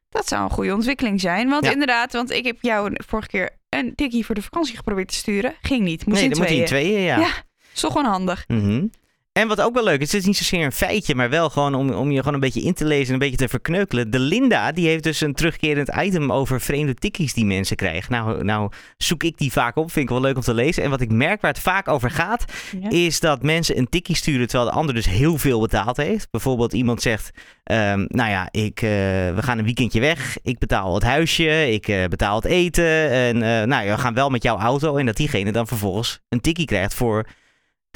[0.08, 1.48] Dat zou een goede ontwikkeling zijn.
[1.48, 1.70] Want Ja.
[1.72, 5.54] inderdaad, want ik heb jou vorige keer een tikkie voor de vakantie geprobeerd te sturen.
[5.62, 6.06] Ging niet.
[6.06, 6.86] Moest nee, in dan moet hij in tweeën.
[6.92, 7.18] tweeën, ja.
[7.18, 7.28] Ja.
[7.76, 8.44] Is toch gewoon handig.
[8.48, 8.84] Mhm.
[9.32, 11.74] En wat ook wel leuk is, het is niet zozeer een feitje, maar wel gewoon
[11.74, 14.10] om, om je gewoon een beetje in te lezen en een beetje te verkneukelen.
[14.10, 18.12] De Linda, die heeft dus een terugkerend item over vreemde tikkies die mensen krijgen.
[18.12, 20.82] Nou, nou zoek ik die vaak op, vind ik wel leuk om te lezen.
[20.82, 22.44] En wat ik merk waar het vaak over gaat,
[22.80, 22.90] Ja.
[22.90, 26.30] is dat mensen een tikkie sturen terwijl de ander dus heel veel betaald heeft.
[26.30, 27.30] Bijvoorbeeld iemand zegt,
[27.64, 28.90] ehm, nou ja, ik, eh,
[29.34, 33.34] we gaan een weekendje weg, ik betaal het huisje, ik eh, betaal het eten en
[33.42, 34.96] eh, nou ja, we gaan wel met jouw auto.
[34.96, 37.26] En dat diegene dan vervolgens een tikkie krijgt voor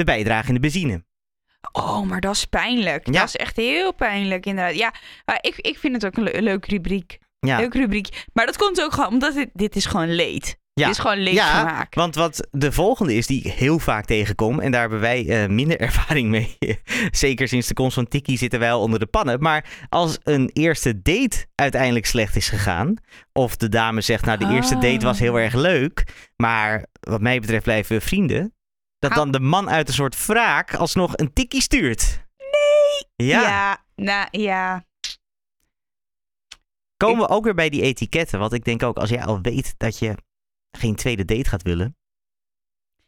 [0.01, 1.05] de bijdrage in de benzine.
[1.73, 3.07] Oh, maar dat is pijnlijk.
[3.07, 3.13] Ja.
[3.13, 4.75] Dat is echt heel pijnlijk, inderdaad.
[4.77, 7.19] Ja, maar ik, ik vind het ook een, le- een leuke rubriek.
[7.39, 7.57] Ja.
[7.59, 8.25] Leuke rubriek.
[8.33, 10.59] Maar dat komt ook gewoon omdat dit, dit is gewoon leed.
[10.73, 10.87] Ja.
[10.87, 11.95] Dit is gewoon leed Ja, vermaak.
[11.95, 15.49] Want wat de volgende is, die ik heel vaak tegenkom, en daar hebben wij eh,
[15.49, 16.57] minder ervaring mee.
[17.11, 19.41] Zeker sinds de komst van Tiki zitten wij al onder de pannen.
[19.41, 22.95] Maar als een eerste date uiteindelijk slecht is gegaan,
[23.33, 24.81] of de dame zegt, nou de eerste Ah.
[24.81, 26.05] date was heel erg leuk,
[26.37, 28.55] maar wat mij betreft blijven we vrienden,
[29.01, 32.27] dat dan de man uit een soort wraak alsnog een tikkie stuurt.
[32.39, 33.29] Nee!
[33.29, 34.85] Ja, ja, nou ja.
[36.97, 38.39] komen we ook weer bij die etiketten.
[38.39, 40.15] Want ik denk ook, als jij al weet dat je
[40.79, 41.97] geen tweede date gaat willen,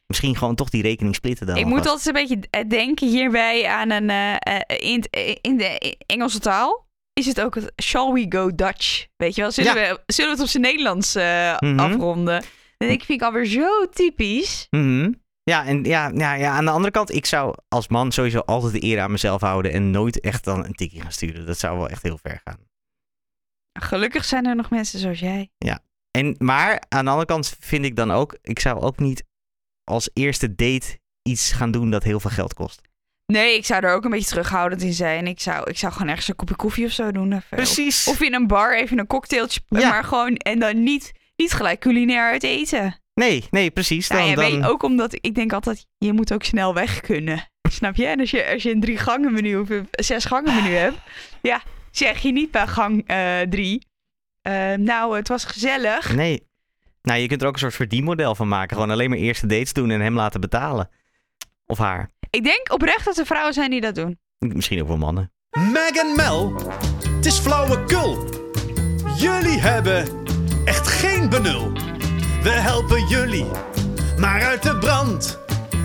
[0.06, 3.66] misschien gewoon toch die rekening splitten dan Ik moet altijd een beetje eh, denken hierbij
[3.68, 4.10] aan een.
[4.10, 5.04] eh, eh, in,
[5.40, 9.06] in de Engelse taal is het ook het Shall we go Dutch?
[9.16, 9.50] Weet je wel?
[9.50, 11.78] Zullen, we, zullen we het op zijn Nederlands Mhm.
[11.78, 12.44] afronden?
[12.78, 14.66] En ik vind ik alweer zo typisch.
[14.70, 15.12] Mhm.
[15.44, 18.72] Ja, en ja, ja, ja, aan de andere kant, ik zou als man sowieso altijd
[18.72, 21.46] de eer aan mezelf houden en nooit echt dan een tikkie gaan sturen.
[21.46, 22.58] Dat zou wel echt heel ver gaan.
[23.80, 25.50] Gelukkig zijn er nog mensen zoals jij.
[26.10, 29.24] En, maar aan de andere kant vind ik dan ook, ik zou ook niet
[29.84, 32.80] als eerste date iets gaan doen dat heel veel geld kost.
[33.26, 35.26] Nee, ik zou er ook een beetje terughoudend in zijn.
[35.26, 37.32] Ik zou, ik zou gewoon ergens een kopje koffie of zo doen.
[37.32, 37.56] Even.
[37.56, 38.06] Precies.
[38.06, 39.60] Of in een bar even een cocktailtje.
[39.68, 39.88] Ja.
[39.88, 43.01] Maar gewoon, en dan niet, niet gelijk culinair uit eten.
[43.14, 44.08] Nee, nee, precies.
[44.08, 44.52] Dan, Nou ja, dan...
[44.52, 47.48] je, ook omdat ik denk altijd, je moet ook snel weg kunnen.
[47.70, 48.06] Snap je?
[48.06, 50.96] En als je, als je een drie gangen menu of een zes gangen menu hebt,
[51.42, 53.86] ja, zeg je niet bij gang eh, drie.
[54.42, 56.14] eh, nou, het was gezellig.
[56.14, 56.46] Nee.
[57.02, 58.76] Nou, je kunt er ook een soort verdienmodel van maken.
[58.76, 60.88] Gewoon alleen maar eerste dates doen en hem laten betalen.
[61.66, 62.10] Of haar.
[62.30, 64.18] Ik denk oprecht dat er vrouwen zijn die dat doen.
[64.38, 65.32] Misschien ook wel mannen.
[65.72, 66.54] Meg en Mel,
[67.16, 68.28] het is flauwekul.
[69.16, 70.24] Jullie hebben
[70.64, 71.72] echt geen benul.
[72.42, 73.46] We helpen jullie,
[74.18, 75.38] maar uit de brand.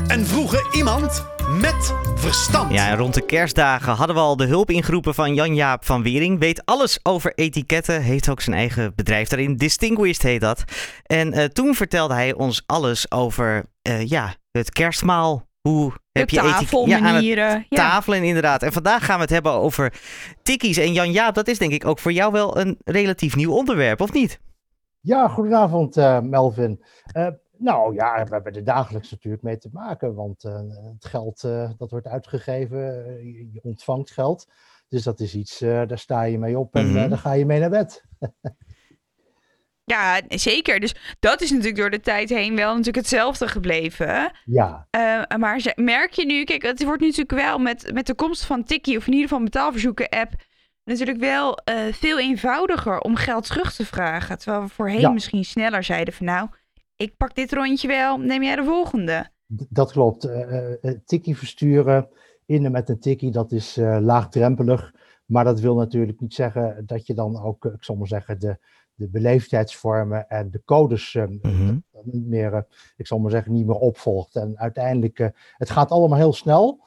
[0.08, 1.26] En vroegen iemand
[1.60, 2.72] met verstand.
[2.74, 6.39] Ja, rond de kerstdagen hadden we al de hulp ingeroepen van Jan-Jaap van Wering.
[6.39, 9.56] Weet alles over etiketten, heeft ook zijn eigen bedrijf daarin.
[9.56, 10.63] Distinguished heet dat.
[11.04, 15.46] En eh, toen vertelde hij ons alles over eh, ja, het kerstmaal.
[15.62, 17.65] Hoe heb de je etik- ja, tafelmanieren.
[17.70, 18.63] Ja, tafelen inderdaad.
[18.63, 19.93] En vandaag gaan we het hebben over
[20.43, 20.78] tikkies.
[20.78, 24.13] En Jan-Jaap, dat is denk ik ook voor jou wel een relatief nieuw onderwerp, of
[24.13, 24.39] niet?
[25.08, 26.84] Ja, goedenavond eh, Melvin.
[27.12, 30.62] Eh, nou ja, we hebben er dagelijks natuurlijk mee te maken, want eh,
[30.93, 31.41] het geld
[31.78, 32.80] dat wordt uitgegeven,
[33.54, 34.48] je, ontvangt geld.
[34.89, 37.10] Dus dat is iets, daar sta je mee op en Mhm.
[37.10, 38.04] dan ga je mee naar bed.
[39.93, 40.80] ja, zeker.
[40.80, 44.32] Dus dat is natuurlijk door de tijd heen wel natuurlijk hetzelfde gebleven.
[44.46, 44.88] Ja,
[45.38, 48.63] maar merk je nu, kijk, het wordt nu natuurlijk wel met, met de komst van
[48.63, 50.32] Tikkie, of in ieder geval betaalverzoeken-app,
[50.88, 54.38] natuurlijk wel eh, veel eenvoudiger om geld terug te vragen.
[54.38, 55.10] Terwijl we voorheen Ja.
[55.10, 56.47] misschien sneller zeiden van nou,
[56.95, 59.30] ik pak dit rondje wel, neem jij de volgende.
[59.56, 60.23] D- Dat klopt.
[60.23, 62.08] Eh, eh, eh, tikkie versturen,
[62.45, 64.93] innen met een tikkie, dat is eh, laagdrempelig.
[65.26, 68.58] Maar dat wil natuurlijk niet zeggen dat je dan ook, ik zal maar zeggen, de,
[68.93, 71.78] de beleefdheidsvormen en de codes Mhm.
[72.04, 72.65] niet meer,
[72.97, 74.36] ik zal maar zeggen, niet meer opvolgt.
[74.36, 76.86] En uiteindelijk, eh, het gaat allemaal heel snel.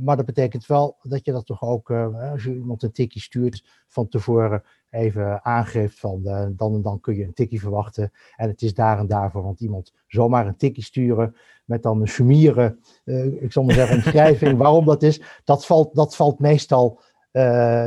[0.00, 3.20] Maar dat betekent wel dat je dat toch ook, eh, als je iemand een tikkie
[3.20, 8.12] stuurt, van tevoren even aangeeft van eh, dan en dan kun je een tikkie verwachten.
[8.36, 12.08] En het is daar en daarvoor, want iemand zomaar een tikkie sturen met dan een
[12.08, 17.00] sumiere, eh, ik zal maar zeggen, omschrijving waarom dat is, dat valt, dat valt, meestal,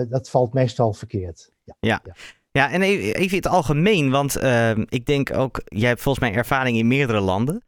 [0.09, 1.51] dat valt meestal verkeerd.
[1.79, 2.01] Ja.
[2.51, 4.35] Ja, en e- even in het algemeen, want
[4.89, 7.63] ik denk ook, jij hebt volgens mij ervaring in meerdere landen.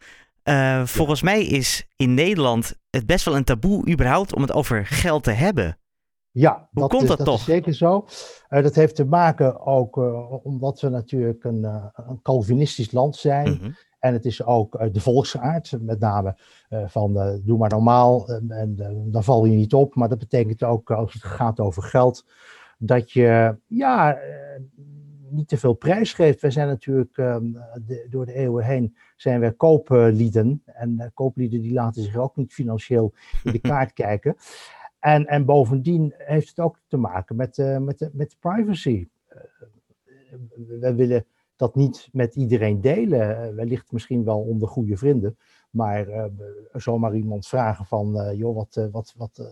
[0.47, 4.86] Eh, volgens mij is in Nederland het best wel een taboe überhaupt om het over
[4.86, 5.77] geld te hebben.
[6.31, 7.39] Ja, Hoe komt is, dat dat toch?
[7.39, 8.05] is zeker zo.
[8.47, 11.63] Eh, dat heeft te maken ook eh, omdat we natuurlijk een,
[11.95, 13.51] een Calvinistisch land zijn.
[13.51, 13.71] Mhm.
[13.99, 16.38] En het is ook de volksaard, met name
[16.69, 18.75] van doe maar normaal en, en
[19.12, 19.95] dan val je niet op.
[19.95, 22.25] Maar dat betekent ook als het gaat over geld,
[22.77, 24.17] dat je ja,
[25.29, 26.41] niet te veel prijs geeft.
[26.41, 27.37] Wij zijn natuurlijk eh,
[27.85, 30.61] de- door de eeuwen heen zijn wij kooplieden.
[30.65, 33.13] En eh, kooplieden die laten zich ook niet financieel
[33.43, 34.35] in de kaart kijken.
[34.99, 39.07] En, en bovendien heeft het ook te maken met, eh, met, de, met privacy.
[39.27, 39.39] Eh,
[40.79, 43.43] we willen dat niet met iedereen delen.
[43.47, 45.37] Eh, wellicht misschien wel onder goede vrienden.
[45.69, 46.25] Maar eh,
[46.73, 49.45] zomaar iemand vragen van, eh, joh, wat, eh, wat, wat, eh,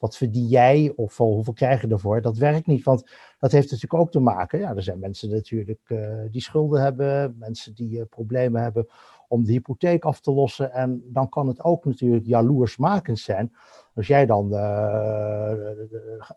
[0.00, 0.92] wat verdien jij?
[0.96, 2.20] Of hoeveel krijg je ervoor?
[2.20, 4.58] Dat werkt niet, want dat heeft natuurlijk ook te maken.
[4.58, 7.36] Ja, er zijn mensen natuurlijk eh, die schulden hebben.
[7.38, 8.88] Mensen die eh, problemen hebben
[9.28, 10.72] om de hypotheek af te lossen.
[10.72, 13.52] En dan kan het ook natuurlijk jaloersmakend zijn
[13.94, 15.52] als jij dan eh,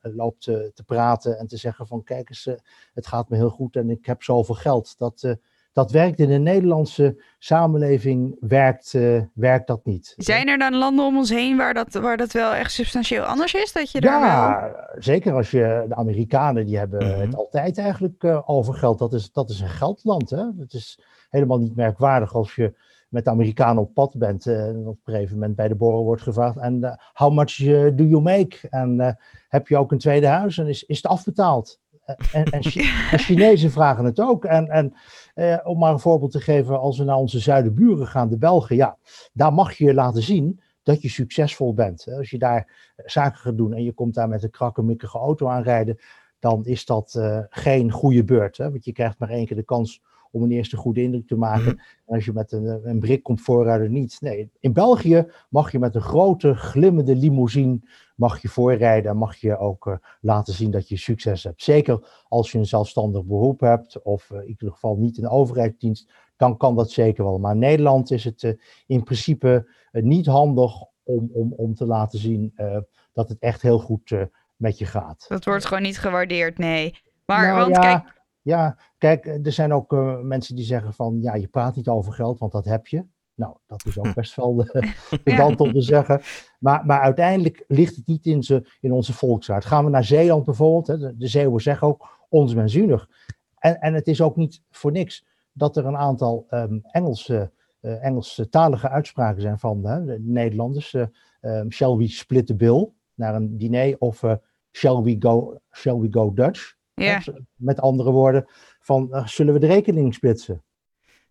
[0.02, 2.49] loopt te praten en te zeggen van kijk eens,
[2.93, 4.97] het gaat me heel goed en ik heb zoveel geld.
[4.97, 5.38] Dat,
[5.73, 10.13] dat werkt in de Nederlandse samenleving, werkt, eh, werkt dat niet.
[10.17, 13.53] Zijn er dan landen om ons heen waar dat, waar dat wel echt substantieel anders
[13.53, 13.71] is?
[13.73, 14.29] Dat je daar wel...
[14.29, 17.19] Ja, zeker als je de Amerikanen die hebben Mhm.
[17.19, 18.99] het altijd eigenlijk eh, over geld.
[18.99, 20.29] Dat is, dat is een geldland.
[20.29, 20.45] Hè?
[20.59, 22.73] Het is helemaal niet merkwaardig als je
[23.09, 24.45] met de Amerikanen op pad bent.
[24.47, 26.57] eh, en op een gegeven moment bij de borrel wordt gevraagd.
[26.57, 27.55] En how much
[27.95, 28.57] do you make?
[28.69, 29.17] En
[29.49, 30.57] heb je ook een tweede huis?
[30.57, 31.81] En is, is het afbetaald?
[32.05, 32.63] En, en
[33.25, 34.45] Chinezen vragen het ook.
[34.45, 34.93] En, en
[35.33, 38.75] eh, om maar een voorbeeld te geven, als we naar onze zuidenburen gaan, de Belgen,
[38.75, 38.97] ja,
[39.33, 42.07] daar mag je laten zien dat je succesvol bent.
[42.17, 45.99] Als je daar zaken gaat doen en je komt daar met een krakkemikkige auto aanrijden,
[46.39, 48.57] dan is dat eh, geen goede beurt.
[48.57, 48.71] Hè?
[48.71, 50.01] Want je krijgt maar één keer de kans
[50.34, 51.63] om een eerste goede indruk te maken.
[51.63, 51.78] Mhm.
[52.06, 54.17] En als je met een, een brik komt voorrijden, niet.
[54.22, 57.80] Nee, in België mag je met een grote glimmende limousine
[58.15, 61.63] mag je voorrijden en mag je ook eh, laten zien dat je succes hebt.
[61.63, 66.12] Zeker als je een zelfstandig beroep hebt of eh, in ieder geval niet een overheidsdienst,
[66.38, 67.39] dan kan dat zeker wel.
[67.39, 68.52] Maar in Nederland is het eh,
[68.88, 72.78] in principe niet handig om, om, om te laten zien eh,
[73.13, 74.15] dat het echt heel goed
[74.56, 75.26] met je gaat.
[75.28, 76.96] Dat wordt gewoon niet gewaardeerd, nee.
[77.26, 81.21] Maar, Nou want ja, kijk, Ja, kijk, er zijn ook eh, mensen die zeggen van
[81.21, 83.06] ja, je praat niet over geld, want dat heb je.
[83.36, 86.21] Nou, dat is ook best wel de, pedant om te zeggen.
[86.60, 89.65] Maar, maar uiteindelijk ligt het niet in, ze, in onze volksaard.
[89.65, 93.10] Gaan we naar Zeeland bijvoorbeeld, hè, de, de Zeeuwen zeggen ook ons menzunig.
[93.58, 98.03] En, en het is ook niet voor niks dat er een aantal ehm, Engelse, eh
[98.03, 100.93] Engelstalige uitspraken zijn van hè, de Nederlanders.
[100.93, 101.06] eh,
[101.41, 104.36] ehm, shall we split the bill naar een diner of eh,
[104.71, 106.75] shall, we go, shall we go Dutch?
[106.93, 107.21] Ja.
[107.56, 108.45] Met andere woorden,
[108.79, 110.63] van eh, zullen we de rekening splitsen?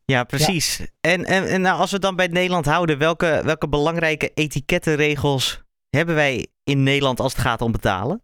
[0.05, 0.93] Ja, precies.
[1.01, 5.65] En, en, en nou, als we het dan bij Nederland houden, welke, welke belangrijke etikettenregels
[5.91, 8.23] hebben wij in Nederland als het gaat om betalen?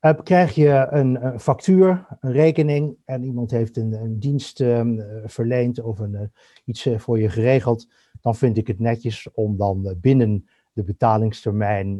[0.00, 4.98] Eh, krijg je een, een factuur, een rekening en iemand heeft een, een dienst ehm,
[4.98, 6.22] eh, verleend of een, eh,
[6.64, 7.88] iets voor je geregeld,
[8.20, 11.96] dan vind ik het netjes om dan binnen de betalingstermijn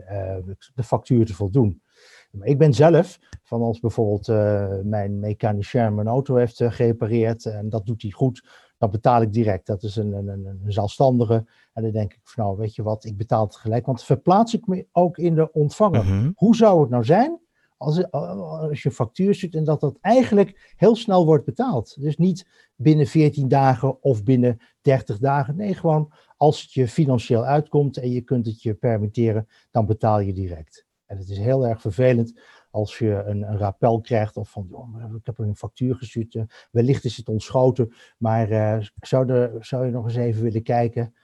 [0.75, 1.83] de factuur te voldoen.
[2.31, 7.47] Maar ik ben zelf, van als bijvoorbeeld eh, mijn mechanicien mijn auto heeft eh, gerepareerd
[7.47, 9.67] en dat doet hij goed, dan betaal ik direct.
[9.67, 11.45] Dat is een, een, een, zelfstandige.
[11.73, 13.87] En dan denk ik van nou, weet je wat, ik betaal het gelijk.
[13.87, 16.05] Want verplaats ik me ook in de ontvanger.
[16.05, 16.31] Mhm.
[16.35, 17.41] Hoe zou het nou zijn
[17.77, 22.01] als, als je factuur stuurt en dat dat eigenlijk heel snel wordt betaald?
[22.01, 25.57] Dus niet binnen 14 dagen of binnen 30 dagen.
[25.57, 30.21] Nee, gewoon als het je financieel uitkomt en je kunt het je permitteren, dan betaal
[30.21, 30.87] je direct.
[31.09, 32.41] En het is heel erg vervelend
[32.71, 36.43] als je een, een rappel krijgt of van, joh, ik heb een factuur gestuurd, eh,
[36.71, 41.15] wellicht is het ontschoten, maar eh, zou, er, zou je nog eens even willen kijken?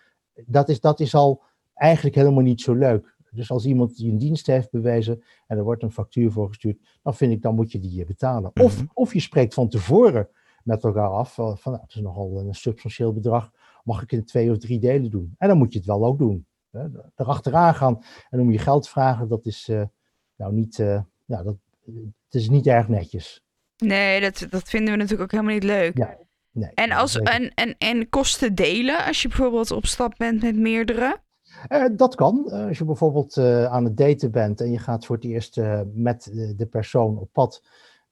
[0.47, 1.43] Dat is, dat is al
[1.75, 3.13] eigenlijk helemaal niet zo leuk.
[3.31, 6.79] Dus als iemand die een dienst heeft bewezen en er wordt een factuur voor gestuurd,
[7.03, 8.51] dan vind ik, dan moet je die eh, betalen.
[8.61, 8.87] Of, Mhm.
[8.93, 10.29] of je spreekt van tevoren
[10.63, 13.51] met elkaar af, van, van nou, het is nogal een substantieel bedrag,
[13.85, 15.35] mag ik in twee of drie delen doen?
[15.39, 16.47] En dan moet je het wel ook doen.
[16.75, 16.87] Hè?
[17.17, 19.83] Erachteraan gaan en om je geld vragen, dat is eh,
[20.37, 23.43] nou niet, eh, ja, dat, het is niet erg netjes.
[23.77, 25.99] Nee, dat, dat vinden we natuurlijk ook helemaal niet leuk.
[25.99, 26.17] Ja,
[26.51, 30.57] Nee, En, als, en, en, en kosten delen als je bijvoorbeeld op stap bent met
[30.57, 31.17] meerdere.
[31.69, 32.51] Eh, dat kan.
[32.51, 35.61] Als je bijvoorbeeld aan het daten bent en je gaat voor het eerst
[35.95, 37.63] met de persoon op pad,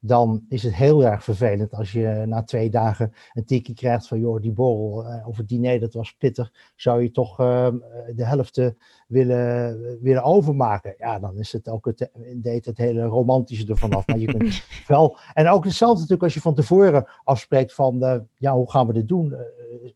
[0.05, 4.19] dan is het heel erg vervelend als je na twee dagen een tikkie krijgt van,
[4.19, 7.67] joh, die borrel eh, of het diner, dat was pittig, zou je toch eh,
[8.15, 8.67] de helft eh,
[9.07, 10.95] willen, willen overmaken?
[10.97, 14.07] Ja, dan is het ook het, date het hele romantische ervan af.
[14.07, 18.19] Maar je kunt wel, en ook hetzelfde natuurlijk als je van tevoren afspreekt van, eh,
[18.37, 19.33] ja, hoe gaan we dit doen?
[19.33, 19.39] Eh,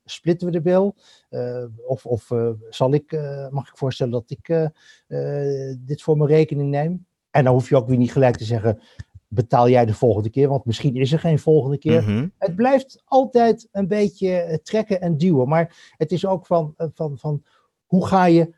[0.06, 0.96] splitten we de bil?
[1.30, 4.66] Eh, of of eh, zal ik, eh, mag ik voorstellen dat ik eh,
[5.08, 7.06] eh, dit voor mijn rekening neem?
[7.32, 8.82] En dan hoef je ook weer niet gelijk te zeggen,
[9.28, 10.48] betaal jij de volgende keer?
[10.48, 12.02] Want misschien is er geen volgende keer.
[12.02, 12.28] Mhm.
[12.38, 15.48] Het blijft altijd een beetje eh, trekken en duwen.
[15.48, 17.44] Maar het is ook van, eh, van, van
[17.86, 18.54] hoe ga je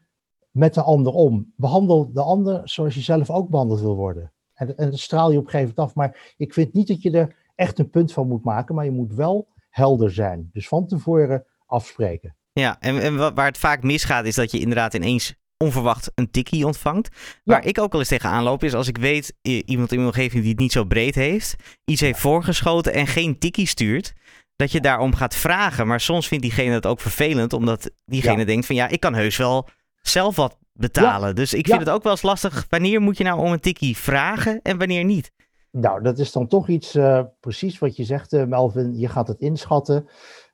[0.51, 1.53] met de ander om?
[1.55, 4.31] Behandel de ander zoals je zelf ook behandeld wil worden.
[4.53, 5.95] En, en dat straal je op een gegeven moment af.
[5.95, 8.75] Maar ik vind niet dat je er echt een punt van moet maken.
[8.75, 10.49] Maar je moet wel helder zijn.
[10.53, 12.35] Dus van tevoren afspreken.
[12.51, 16.31] Ja, en, en wa- waar het vaak misgaat is dat je inderdaad ineens onverwacht een
[16.31, 17.09] tikkie ontvangt.
[17.43, 20.41] Waar ik ook wel eens tegenaan loop is als ik weet iemand in mijn omgeving
[20.41, 24.13] die het niet zo breed heeft, iets heeft voorgeschoten en geen tikkie stuurt,
[24.55, 25.87] dat je daarom gaat vragen.
[25.87, 28.45] Maar soms vindt diegene het ook vervelend, omdat diegene Ja.
[28.45, 29.67] denkt van ja, ik kan heus wel
[30.01, 31.35] zelf wat betalen.
[31.35, 33.97] Dus ik vind het ook wel eens lastig, wanneer moet je nou om een tikkie
[33.97, 35.31] vragen en wanneer niet?
[35.71, 38.97] Nou, dat is dan toch iets, eh, precies wat je zegt, eh, Melvin.
[38.97, 40.09] Je gaat het inschatten.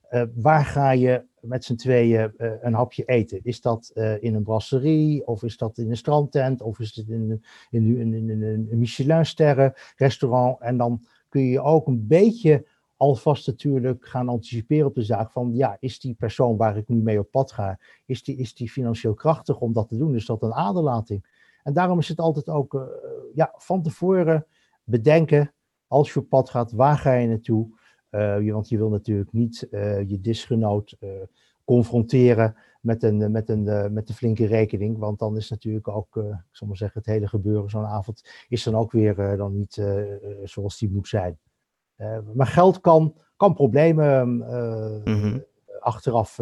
[0.09, 3.39] Eh, waar ga je met z'n tweeën eh, een hapje eten?
[3.43, 7.07] Is dat eh, in een brasserie, of is dat in een strandtent, of is het
[7.07, 10.61] in, in, in een Michelinsterren restaurant?
[10.61, 12.65] En dan kun je ook een beetje
[12.97, 17.01] alvast natuurlijk gaan anticiperen op de zaak van, ja, is die persoon waar ik nu
[17.01, 20.15] mee op pad ga, is die, is die financieel krachtig om dat te doen?
[20.15, 21.25] Is dat een aderlating?
[21.63, 22.81] En daarom is het altijd ook eh,
[23.33, 24.45] ja, van tevoren
[24.83, 25.53] bedenken,
[25.87, 27.67] als je op pad gaat, waar ga je naartoe?
[28.15, 31.09] Eh, je, want je wil natuurlijk niet eh, je disgenoot eh,
[31.65, 34.97] confronteren met een, met, een, met een flinke rekening.
[34.97, 38.45] Want dan is natuurlijk ook, eh, ik zal maar zeggen, het hele gebeuren zo'n avond
[38.47, 39.81] is dan ook weer eh, dan niet
[40.43, 41.37] zoals die moet zijn.
[41.95, 45.39] Eh, maar geld kan, kan problemen eh, Mhm.
[45.79, 46.39] achteraf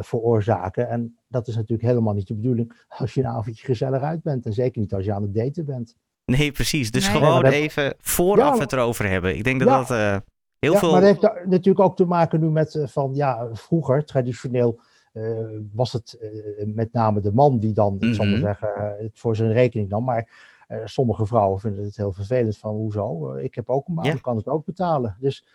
[0.00, 0.88] veroorzaken.
[0.88, 4.46] En dat is natuurlijk helemaal niet de bedoeling als je een avondje gezellig uit bent.
[4.46, 5.96] En zeker niet als je aan het daten bent.
[6.24, 6.90] Nee, precies.
[6.90, 7.16] Dus Nee.
[7.16, 8.60] gewoon dat- even vooraf Ja.
[8.62, 9.36] het erover hebben.
[9.36, 9.78] Ik denk dat Ja.
[9.78, 10.16] dat eh,
[10.60, 10.90] heel ja, veel...
[10.92, 14.80] maar dat heeft natuurlijk ook te maken nu met eh, van ja, vroeger traditioneel
[15.12, 15.22] eh,
[15.72, 18.42] was het eh, met name de man die dan, ik zal maar Mhm.
[18.44, 18.68] zeggen,
[18.98, 20.04] het voor zijn rekening nam.
[20.04, 20.28] Maar
[20.68, 24.12] eh, sommige vrouwen vinden het heel vervelend van hoezo, ik heb ook een baan, Ja.
[24.12, 25.16] ik kan het ook betalen.
[25.20, 25.46] Dus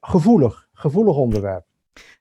[0.00, 1.64] gevoelig, gevoelig onderwerp.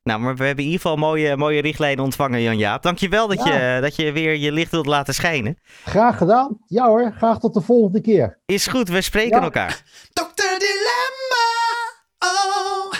[0.03, 2.81] Nou, maar we hebben in ieder geval mooie, mooie richtlijnen ontvangen, Jan-Jaap.
[2.83, 3.75] Dankjewel dat, Ja.
[3.75, 5.57] je, dat je weer je licht wilt laten schijnen.
[5.83, 6.57] Graag gedaan.
[6.65, 8.39] Ja hoor, graag tot de volgende keer.
[8.45, 9.43] Is goed, we spreken Ja.
[9.43, 9.83] elkaar.
[10.13, 10.48] Dokter.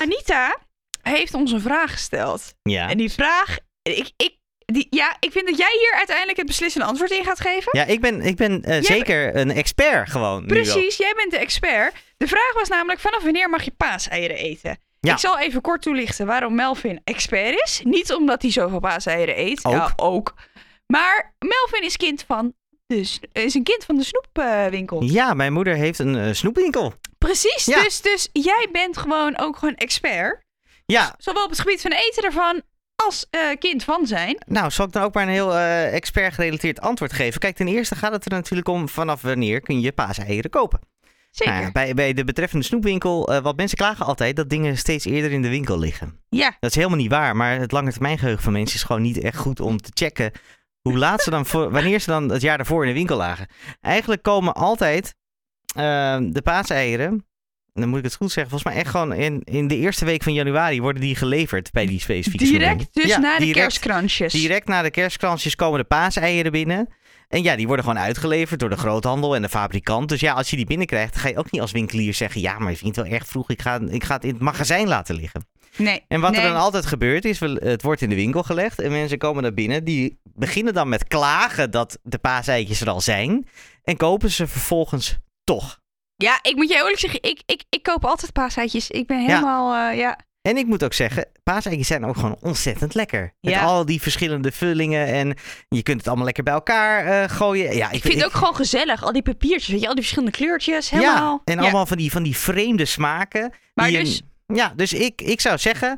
[0.02, 0.58] Anita
[1.02, 2.54] heeft ons een vraag gesteld.
[2.62, 2.90] Ja.
[2.90, 6.88] En die vraag, ik, ik, die, ja, ik vind dat jij hier uiteindelijk het beslissende
[6.88, 7.70] antwoord in gaat geven.
[7.72, 10.46] Ja, ik ben, ik ben eh, zeker een expert gewoon.
[10.46, 11.94] Precies, jij bent de expert.
[12.18, 14.78] De vraag was namelijk, vanaf wanneer mag je paaseieren eten?
[15.00, 15.12] Ja.
[15.14, 17.82] Ik zal even kort toelichten waarom Melvin expert is.
[17.84, 19.66] Niet omdat hij zoveel paaseieren eet.
[19.66, 19.74] Ook.
[19.74, 20.34] Ja, ook.
[20.88, 22.54] Maar Melvin is, kind van
[22.88, 25.04] sno- is een kind van de snoepwinkel.
[25.04, 26.94] Ja, mijn moeder heeft een eh, snoepwinkel.
[27.19, 27.84] Precies, Ja.
[27.84, 30.43] dus, dus jij bent gewoon ook gewoon expert.
[30.86, 32.62] Ja, Zowel op het gebied van eten ervan
[33.05, 34.43] als eh, kind van zijn.
[34.47, 37.39] nou zal ik dan ook maar een heel eh, expert gerelateerd antwoord geven.
[37.39, 40.79] Kijk, ten eerste gaat het er natuurlijk om vanaf wanneer kun je paaseieren kopen.
[41.32, 41.53] Zeker.
[41.53, 45.05] Nou ja, bij, bij de betreffende snoepwinkel, eh wat mensen klagen altijd dat dingen steeds
[45.05, 46.19] eerder in de winkel liggen.
[46.29, 46.58] ja.
[46.60, 49.19] Dat is helemaal niet waar, maar het lange termijn geheugen van mensen is gewoon niet
[49.21, 50.32] echt goed om te checken
[50.82, 53.47] hoe laat ze dan, voor, wanneer ze dan het jaar daarvoor in de winkel lagen.
[53.82, 55.15] Eigenlijk komen altijd
[56.34, 57.25] de paaseieren,
[57.73, 60.23] dan moet ik het goed zeggen, volgens mij echt gewoon in, in de eerste week
[60.23, 64.34] van januari worden die geleverd bij die specifieke Direct dus Ja, na de direct, kerstkransjes.
[64.34, 66.88] Direct na de kerstkransjes komen de paaseieren binnen.
[67.27, 70.10] En ja, die worden gewoon uitgeleverd door de groothandel en de fabrikant.
[70.10, 72.41] Dus ja, als je die binnenkrijgt, ga je ook niet als winkelier zeggen...
[72.41, 74.41] ja, maar je vindt het wel erg vroeg, ik ga, ik ga het in het
[74.41, 75.47] magazijn laten liggen.
[75.76, 76.03] Nee.
[76.07, 76.41] En wat nee.
[76.41, 79.53] er dan altijd gebeurt is, het wordt in de winkel gelegd en mensen komen naar
[79.53, 79.84] binnen.
[79.84, 83.47] Die beginnen dan met klagen dat de paaseitjes er al zijn
[83.84, 85.17] en kopen ze vervolgens
[85.56, 85.80] toch.
[86.16, 88.89] Ja, ik moet je eerlijk zeggen, ik, ik, ik koop altijd paaseitjes.
[88.89, 90.20] Ik ben helemaal, eh, ja.
[90.41, 93.34] En ik moet ook zeggen, paaseitjes zijn ook gewoon ontzettend lekker.
[93.41, 93.62] Met Ja.
[93.62, 95.38] al die verschillende vullingen en
[95.68, 97.76] je kunt het allemaal lekker bij elkaar eh, gooien.
[97.76, 99.04] Ja, Ik vind het ook gewoon gezellig.
[99.04, 100.89] Al die papiertjes, weet je, al die verschillende kleurtjes.
[100.89, 101.41] Helemaal.
[101.45, 103.54] Ja, en allemaal van die, van die vreemde smaken.
[103.74, 104.22] Maar je- dus-
[104.54, 105.97] Ja, dus ik, ik zou zeggen,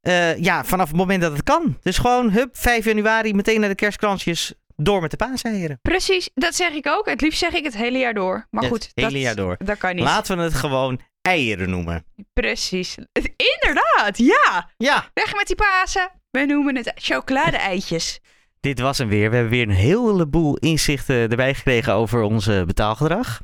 [0.00, 1.78] eh, ja, vanaf het moment dat het kan.
[1.82, 5.78] Dus gewoon, hup, 5 januari, meteen naar de kerstkransjes, door met de paaseieren.
[5.82, 7.08] Precies, dat zeg ik ook.
[7.08, 8.46] Het liefst zeg ik het hele jaar door.
[8.50, 9.56] Maar Het goed, hele dat, jaar door.
[9.58, 10.04] dat kan niet.
[10.04, 12.04] Laten we het gewoon eieren noemen.
[12.32, 12.96] Precies.
[13.36, 14.70] Inderdaad, ja.
[14.76, 16.10] Ja, Weg met die Pasen.
[16.30, 18.20] We noemen het chocolade-eitjes.
[18.60, 19.30] dit was hem weer.
[19.30, 23.40] We hebben weer een heleboel inzichten erbij gekregen over onze betaalgedrag.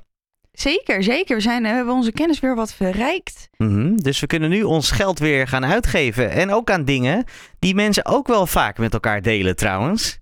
[0.52, 1.36] Zeker, zeker.
[1.36, 3.48] We, zijn, we hebben onze kennis weer wat verrijkt.
[3.56, 6.30] Mhm, Dus we kunnen nu ons geld weer gaan uitgeven.
[6.30, 7.24] En ook aan dingen
[7.58, 10.18] die mensen ook wel vaak met elkaar delen trouwens.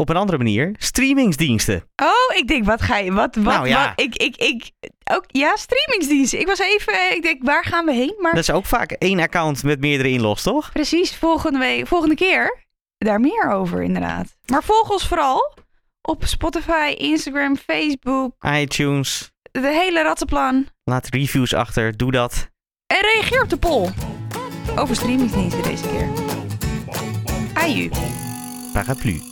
[0.00, 1.84] Op een andere manier, streamingsdiensten.
[2.02, 3.12] Oh, ik denk, wat ga je...
[3.12, 3.86] Wat, wat, Nou ja.
[3.88, 4.70] wat, ik, ik, ik,
[5.12, 6.40] ook, ja, streamingsdiensten.
[6.40, 8.14] Ik was even, ik denk, waar gaan we heen?
[8.18, 10.72] Maar Dat is ook vaak één account met meerdere inlogs, toch?
[10.72, 12.66] precies, volgende, week, volgende keer
[12.98, 14.36] daar meer over inderdaad.
[14.46, 15.54] Maar volg ons vooral
[16.02, 20.66] op Spotify, Instagram, Facebook, iTunes, de hele rattenplan.
[20.84, 22.48] laat reviews achter, doe dat.
[22.86, 23.88] En reageer op de poll.
[24.76, 26.08] Over streamingsdiensten deze keer.
[27.54, 27.90] Aju.
[28.72, 29.29] Paraplu.